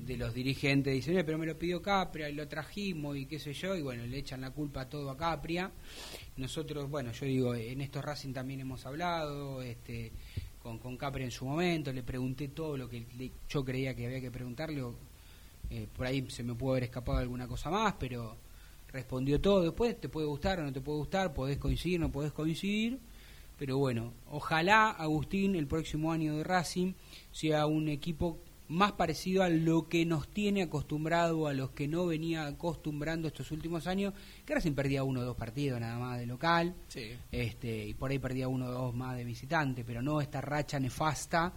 [0.00, 3.38] de los dirigentes dicen, "Eh, pero me lo pidió Capria y lo trajimos y qué
[3.38, 5.70] sé yo, y bueno, le echan la culpa a todo a Capria.
[6.36, 10.10] Nosotros, bueno, yo digo, en estos Racing también hemos hablado, este
[10.60, 14.06] con, con Capria en su momento, le pregunté todo lo que le- yo creía que
[14.06, 14.94] había que preguntarle, o,
[15.70, 18.36] eh, por ahí se me pudo haber escapado alguna cosa más, pero
[18.92, 19.62] respondió todo.
[19.62, 22.98] Después te puede gustar o no te puede gustar, podés coincidir, no podés coincidir.
[23.58, 26.92] Pero bueno, ojalá Agustín el próximo año de Racing
[27.32, 28.38] sea un equipo
[28.68, 33.50] más parecido a lo que nos tiene acostumbrado, a los que no venía acostumbrando estos
[33.50, 34.12] últimos años,
[34.44, 37.12] que Racing perdía uno o dos partidos nada más de local, Sí.
[37.32, 40.78] este y por ahí perdía uno o dos más de visitante, pero no esta racha
[40.78, 41.52] nefasta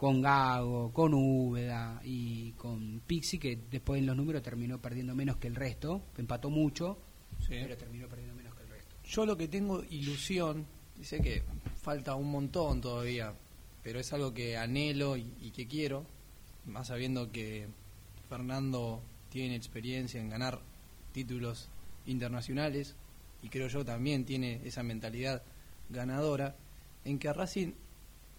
[0.00, 5.36] con Gago, con Úbeda y con Pixi, que después en los números terminó perdiendo menos
[5.36, 6.96] que el resto, empató mucho,
[7.38, 7.48] Sí.
[7.50, 8.96] pero terminó perdiendo menos que el resto.
[9.04, 10.64] Yo lo que tengo ilusión,
[11.02, 11.42] sé que
[11.82, 13.34] falta un montón todavía,
[13.82, 16.06] pero es algo que anhelo y, y que quiero,
[16.64, 17.68] más sabiendo que
[18.30, 20.60] Fernando tiene experiencia en ganar
[21.12, 21.68] títulos
[22.06, 22.96] internacionales
[23.42, 25.42] y creo yo también tiene esa mentalidad
[25.90, 26.56] ganadora,
[27.04, 27.72] en que a Racing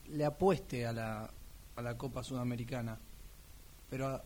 [0.09, 1.29] le apueste a la,
[1.81, 2.97] a la Copa Sudamericana,
[3.89, 4.21] pero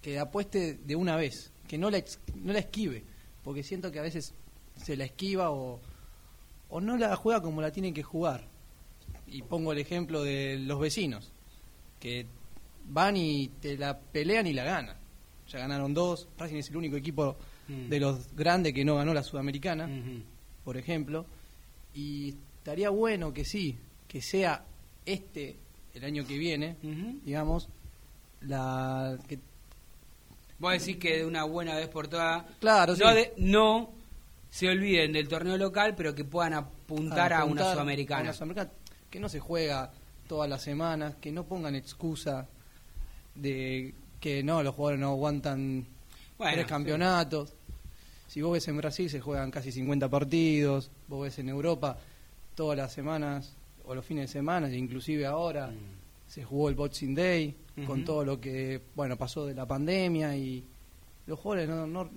[0.00, 2.02] que apueste de una vez, que no la,
[2.36, 3.04] no la esquive,
[3.44, 4.34] porque siento que a veces
[4.76, 5.80] se la esquiva o,
[6.68, 8.44] o no la juega como la tiene que jugar.
[9.26, 11.32] Y pongo el ejemplo de los vecinos,
[12.00, 12.26] que
[12.88, 14.96] van y te la pelean y la ganan.
[15.48, 17.36] Ya ganaron dos, Racing es el único equipo
[17.68, 17.88] Mm.
[17.88, 19.88] de los grandes que no ganó la Sudamericana,
[20.64, 21.26] por ejemplo.
[21.94, 23.76] Y estaría bueno que sí,
[24.06, 24.64] que sea
[25.04, 25.56] este,
[25.96, 26.76] el año que viene,
[27.24, 27.68] digamos,
[28.42, 29.38] la que
[30.58, 33.14] Vos decís que de una buena vez por todas Claro, no, sí.
[33.14, 33.90] de- no
[34.50, 38.20] se olviden del torneo local, pero que puedan apuntar a, una sudamericana.
[38.20, 38.70] a una sudamericana,
[39.10, 39.92] que no se juega
[40.26, 42.46] todas las semanas, que no pongan excusa
[43.34, 45.84] de que no, los jugadores no aguantan
[46.38, 46.68] Bueno, tres sí.
[46.70, 47.52] campeonatos.
[48.28, 51.98] Si vos ves en Brasil se juegan casi 50 partidos, vos ves en Europa
[52.54, 53.52] todas las semanas
[53.86, 55.72] o los fines de semana, e inclusive ahora
[56.28, 57.54] se jugó el Boxing Day
[57.86, 60.64] con todo lo que bueno pasó de la pandemia y
[61.26, 62.10] los jugadores no, no,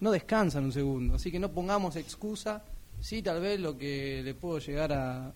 [0.00, 2.62] no descansan un segundo, así que no pongamos excusa.
[3.00, 5.32] Sí, tal vez lo que le puedo llegar a,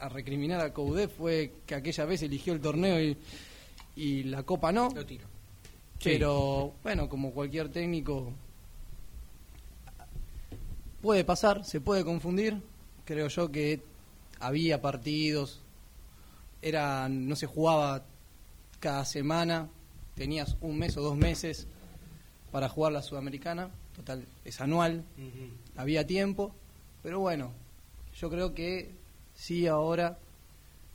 [0.00, 3.16] a recriminar a Coudet fue que aquella vez eligió el torneo y,
[3.96, 4.90] y la copa no.
[4.94, 5.26] Lo tiro.
[6.02, 8.32] Pero bueno, como cualquier técnico
[11.00, 12.60] puede pasar, se puede confundir.
[13.12, 13.82] Creo yo que
[14.40, 15.60] había partidos,
[16.62, 18.06] era no se jugaba
[18.80, 19.68] cada semana,
[20.14, 21.66] tenías un mes o dos meses
[22.52, 25.04] para jugar la sudamericana, total es anual,
[25.76, 26.54] había tiempo,
[27.02, 27.52] pero bueno,
[28.18, 28.90] yo creo que
[29.34, 30.18] sí ahora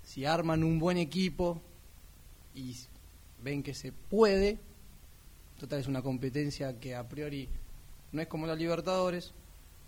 [0.03, 1.61] si arman un buen equipo
[2.55, 2.75] y
[3.43, 4.57] ven que se puede,
[5.59, 7.47] total es una competencia que a priori
[8.11, 9.33] no es como la Libertadores,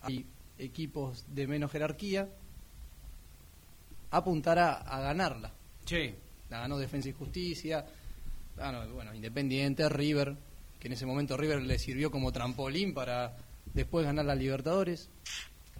[0.04, 0.28] hay
[0.60, 2.30] equipos de menos jerarquía,
[4.12, 5.52] apuntará a ganarla.
[5.86, 6.14] Sí.
[6.50, 7.86] La ganó Defensa y Justicia,
[8.58, 10.36] ganó, bueno, Independiente, River,
[10.80, 13.38] que en ese momento River le sirvió como trampolín para
[13.74, 15.10] después ganar la Libertadores.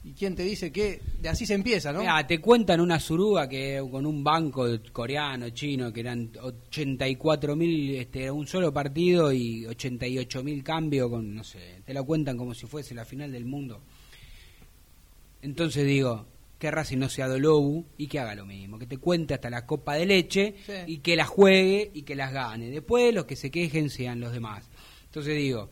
[0.04, 2.00] ¿Y quién te dice que de así se empieza, no?
[2.00, 7.96] Mirá, te cuentan una suruga que con un banco coreano, chino, que eran 84 mil,
[7.96, 12.54] este, un solo partido y 88 mil cambios, con, no sé, te la cuentan como
[12.54, 13.82] si fuese la final del mundo.
[15.42, 16.26] Entonces digo,
[16.58, 19.66] que Racing no sea Dolobu y que haga lo mismo, que te cuente hasta la
[19.66, 20.74] copa de leche Sí.
[20.88, 22.70] y que las juegue y que las gane.
[22.70, 24.70] Después los que se quejen sean los demás.
[25.06, 25.70] Entonces digo,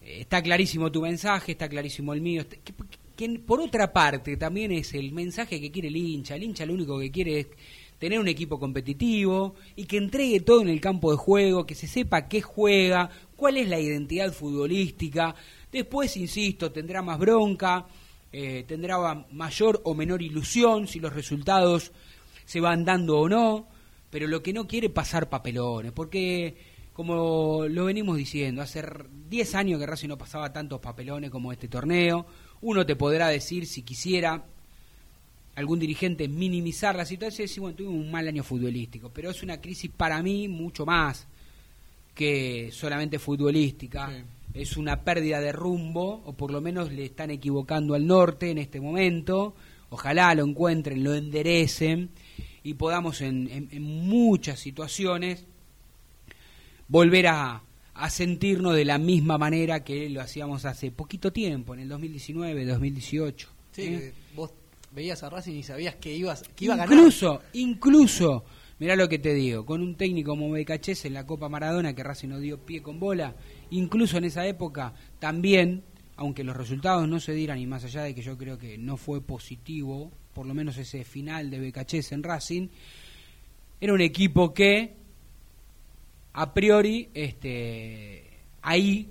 [0.00, 2.40] eh, está clarísimo tu mensaje, está clarísimo el mío.
[2.42, 2.72] está- que,
[3.14, 6.36] que por otra parte también es el mensaje que quiere el hincha.
[6.36, 7.46] El hincha lo único que quiere es
[7.98, 11.86] tener un equipo competitivo y que entregue todo en el campo de juego, que se
[11.86, 15.34] sepa qué juega, cuál es la identidad futbolística.
[15.70, 17.86] Después, insisto, tendrá más bronca,
[18.32, 21.92] eh, tendrá ma- mayor o menor ilusión si los resultados
[22.44, 23.68] se van dando o no,
[24.10, 26.56] pero lo que no quiere pasar papelones, porque
[26.92, 28.82] como lo venimos diciendo, hace
[29.30, 32.26] 10 años que Racing no pasaba tantos papelones como este torneo,
[32.60, 34.44] uno te podrá decir si quisiera
[35.54, 39.42] algún dirigente minimizar la situación y decir, bueno, tuvimos un mal año futbolístico, pero es
[39.42, 41.26] una crisis para mí mucho más
[42.14, 44.10] que solamente futbolística.
[44.54, 48.58] Es una pérdida de rumbo, o por lo menos le están equivocando al norte en
[48.58, 49.54] este momento.
[49.90, 52.10] Ojalá lo encuentren, lo enderecen
[52.62, 55.44] y podamos en, en- en muchas situaciones
[56.88, 57.62] volver a,
[57.94, 62.64] a sentirnos de la misma manera que lo hacíamos hace poquito tiempo, en el 2019,
[62.66, 63.48] 2018.
[63.72, 64.12] Sí, ¿eh?
[64.34, 64.50] vos
[64.94, 66.92] veías a Racing y sabías que, ibas, que iba a ganar.
[66.92, 68.44] incluso, incluso
[68.78, 72.02] Mirá lo que te digo, con un técnico como Becachese en la Copa Maradona, que
[72.02, 73.36] Racing no dio pie con bola,
[73.72, 75.82] incluso en esa época también,
[76.16, 78.96] aunque los resultados no se dieran, y más allá de que yo creo que no
[78.96, 82.68] fue positivo, por lo menos ese final de Becachese en Racing,
[83.80, 84.94] era un equipo que
[86.34, 88.30] a priori este
[88.62, 89.10] ahí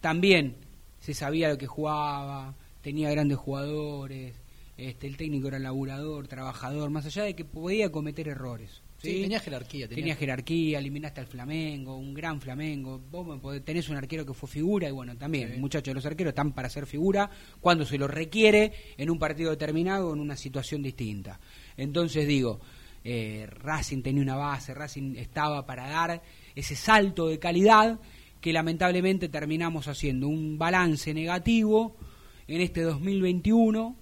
[0.00, 0.56] también
[1.00, 4.34] se sabía lo que jugaba, tenía grandes jugadores,
[4.76, 8.82] este, el técnico era laburador, trabajador, más allá de que podía cometer errores.
[9.02, 13.00] Sí, tenía jerarquía, tenía- Tenía jerarquía, eliminaste al Flamengo, un gran Flamengo.
[13.10, 16.52] Vos podés- tenés un arquero que fue figura y bueno, también, muchachos, los arqueros están
[16.52, 17.28] para ser figura
[17.60, 21.40] cuando se lo requiere en un partido determinado o en una situación distinta.
[21.76, 22.60] Entonces digo,
[23.04, 26.22] eh, Racing tenía una base, Racing estaba para dar
[26.54, 27.98] ese salto de calidad
[28.40, 31.96] que lamentablemente terminamos haciendo un balance negativo
[32.48, 33.96] en este 2021.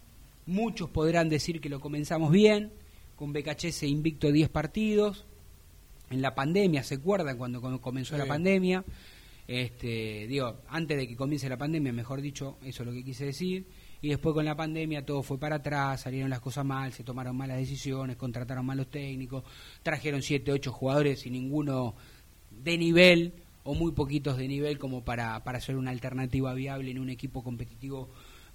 [0.47, 2.73] Muchos podrán decir que lo comenzamos bien,
[3.21, 5.27] con BKHS invicto 10 partidos.
[6.09, 8.83] En la pandemia, ¿se acuerdan cuando com- comenzó la pandemia?
[9.47, 13.27] Este, digo, antes de que comience la pandemia, mejor dicho, eso es lo que quise
[13.27, 13.67] decir.
[14.01, 17.37] Y después con la pandemia todo fue para atrás, salieron las cosas mal, se tomaron
[17.37, 19.45] malas decisiones, contrataron malos técnicos,
[19.83, 21.95] trajeron 7, 8 jugadores y ninguno
[22.51, 26.99] de nivel o muy poquitos de nivel como para, para ser una alternativa viable en
[26.99, 28.09] un equipo competitivo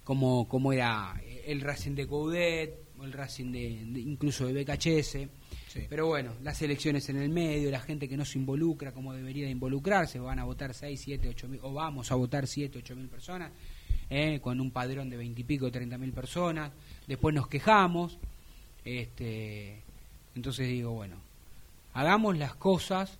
[0.03, 5.27] como, como era el Racing de Coudet el Racing de, de- incluso de BKHS.
[5.89, 9.45] Pero bueno, las elecciones en el medio, la gente que no se involucra como debería
[9.45, 12.95] de involucrarse, van a votar 6, 7, 8 mil, o vamos a votar 7, 8
[12.95, 13.51] mil personas,
[14.09, 16.71] eh, con un padrón de 20 y pico, 30 mil personas,
[17.07, 18.17] después nos quejamos,
[18.85, 19.81] este,
[20.35, 21.17] entonces digo, bueno,
[21.93, 23.17] hagamos las cosas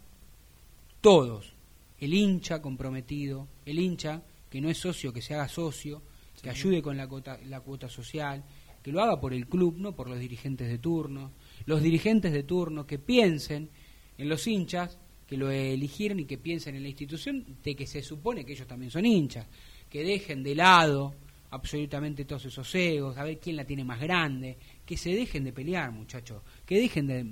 [1.02, 1.54] todos,
[2.00, 6.02] el hincha comprometido, el hincha que no es socio, que se haga socio,
[6.42, 8.44] que ayude con la cuota, la cuota social,
[8.86, 11.32] que lo haga por el club, no por los dirigentes de turno,
[11.66, 13.68] los dirigentes de turno que piensen
[14.16, 18.04] en los hinchas, que lo eligieron y que piensen en la institución de que se
[18.04, 19.48] supone que ellos también son hinchas,
[19.90, 21.16] que dejen de lado
[21.50, 24.56] absolutamente todos esos egos, a ver quién la tiene más grande,
[24.86, 27.24] que se dejen de pelear, muchachos, que dejen de,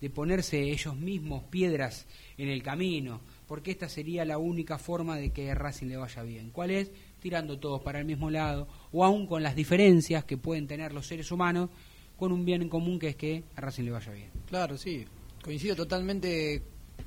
[0.00, 2.08] de- ponerse ellos mismos piedras
[2.38, 6.50] en el camino, porque esta sería la única forma de que Racing le vaya bien.
[6.50, 6.90] ¿Cuál es?
[7.22, 11.06] Tirando todos para el mismo lado, o aún con las diferencias que pueden tener los
[11.06, 11.70] seres humanos,
[12.18, 14.30] con un bien en común que es que a Racing le vaya bien.
[14.46, 15.04] Claro, sí.
[15.42, 16.62] Coincido totalmente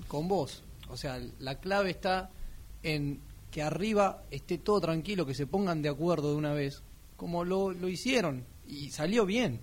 [0.08, 0.64] con vos.
[0.90, 2.30] O sea, la clave está
[2.82, 3.20] en
[3.52, 6.82] que arriba esté todo tranquilo, que se pongan de acuerdo de una vez,
[7.18, 9.60] como lo, lo hicieron, y salió bien.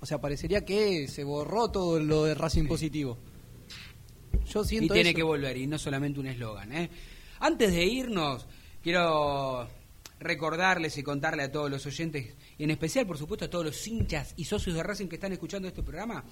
[0.00, 3.18] O sea, parecería que se borró todo lo de Racing positivo.
[4.46, 5.16] Yo y siento tiene eso.
[5.16, 6.72] que volver, y no solamente un eslogan.
[6.72, 6.90] ¿eh?
[7.40, 8.46] Antes de irnos,
[8.84, 9.66] quiero
[10.20, 13.86] recordarles y contarle a todos los oyentes, y en especial, por supuesto, a todos los
[13.88, 16.22] hinchas y socios de Racing que están escuchando este programa,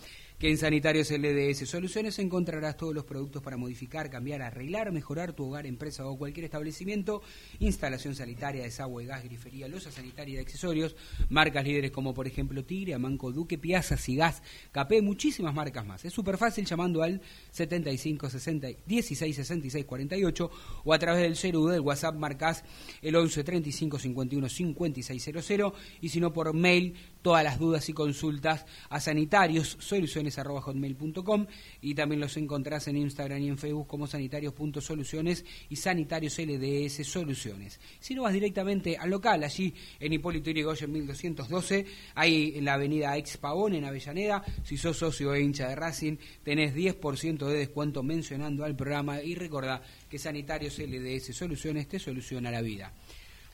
[0.43, 5.47] que en Sanitarios LDS Soluciones encontrarás todos los productos para modificar, cambiar, arreglar, mejorar tu
[5.47, 7.23] hogar, empresa o cualquier establecimiento,
[7.61, 10.97] instalación sanitaria, desagüe, gas, grifería, losa sanitaria y accesorios,
[11.29, 16.05] marcas líderes como por ejemplo Tigre, Amanco, Duque, Piazza, Sigas, Capé, muchísimas marcas más.
[16.05, 17.21] Es súper fácil llamando al
[17.53, 20.51] 75 60 16 66 48
[20.83, 22.65] o a través del celu del WhatsApp marcas
[23.01, 27.93] el 11 35 51 56 00 y si no por mail todas las dudas y
[27.93, 31.47] consultas a sanitarios soluciones@hotmail.com
[31.81, 37.81] y también los encontrás en Instagram y en Facebook como sanitarios.soluciones y sanitarios LDS Soluciones.
[38.01, 43.17] Si no vas directamente al local, allí en Hipólito Yrigoyen 1212, ahí en la avenida
[43.17, 48.03] Ex Pavón en Avellaneda, si sos socio e hincha de Racing, tenés 10% de descuento
[48.03, 52.93] mencionando al programa y recordá que Sanitarios LDS Soluciones te soluciona la vida.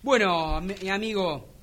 [0.03, 1.58] Bueno, mi amigo,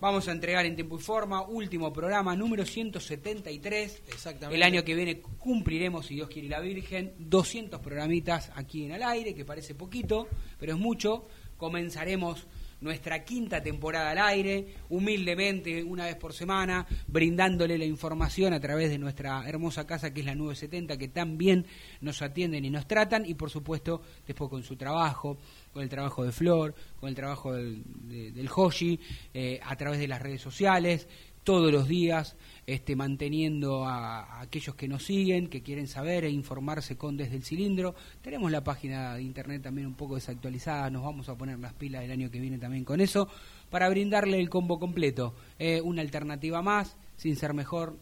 [0.00, 4.02] vamos a entregar en tiempo y forma último programa número 173.
[4.08, 4.56] Exactamente.
[4.56, 8.92] El año que viene cumpliremos, si Dios quiere y la Virgen, 200 programitas aquí en
[8.92, 10.28] el aire, que parece poquito,
[10.58, 11.26] pero es mucho.
[11.56, 12.46] Comenzaremos
[12.80, 18.90] nuestra quinta temporada al aire, humildemente, una vez por semana, brindándole la información a través
[18.90, 21.66] de nuestra hermosa casa que es la 970, que tan bien
[22.00, 25.38] nos atienden y nos tratan, y por supuesto después con su trabajo,
[25.72, 28.98] con el trabajo de Flor, con el trabajo del, de- Hoshi,
[29.34, 31.06] eh, a través de las redes sociales,
[31.48, 32.36] todos los días,
[32.66, 37.42] este, manteniendo a, aquellos que nos siguen, que quieren saber e informarse con Desde el
[37.42, 37.94] Cilindro.
[38.20, 42.04] Tenemos la página de internet también un poco desactualizada, nos vamos a poner las pilas
[42.04, 43.30] el año que viene también con eso,
[43.70, 45.32] para brindarle el combo completo.
[45.58, 47.96] Eh, una alternativa más, sin ser mejor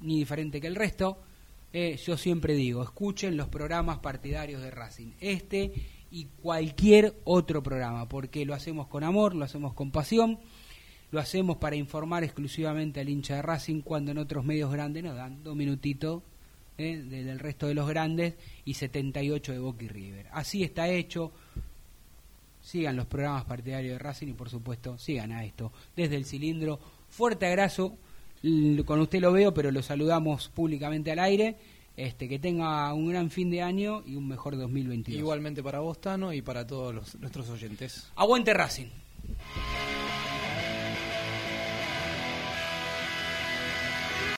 [0.00, 1.18] ni diferente que el resto.
[1.74, 5.70] Eh, yo siempre digo, escuchen los programas partidarios de Racing, este
[6.10, 10.40] y cualquier otro programa, porque lo hacemos con amor, lo hacemos con pasión,
[11.10, 15.16] lo hacemos para informar exclusivamente al hincha de Racing cuando en otros medios grandes nos
[15.16, 16.22] dan dos minutitos
[16.78, 16.96] ¿eh?
[16.98, 18.34] de- del resto de los grandes
[18.64, 20.26] y 78 de Boca y River.
[20.32, 21.32] Así está hecho.
[22.62, 26.78] Sigan los programas partidarios de Racing y por supuesto sigan a esto desde el cilindro.
[27.08, 27.96] Fuerte abrazo,
[28.84, 31.56] con usted lo veo, pero lo saludamos públicamente al aire.
[31.96, 35.18] Este, que tenga un gran fin de año y un mejor 2022.
[35.18, 38.08] Igualmente para vos, Tano, y para todos los- nuestros oyentes.
[38.14, 38.86] Aguante Racing.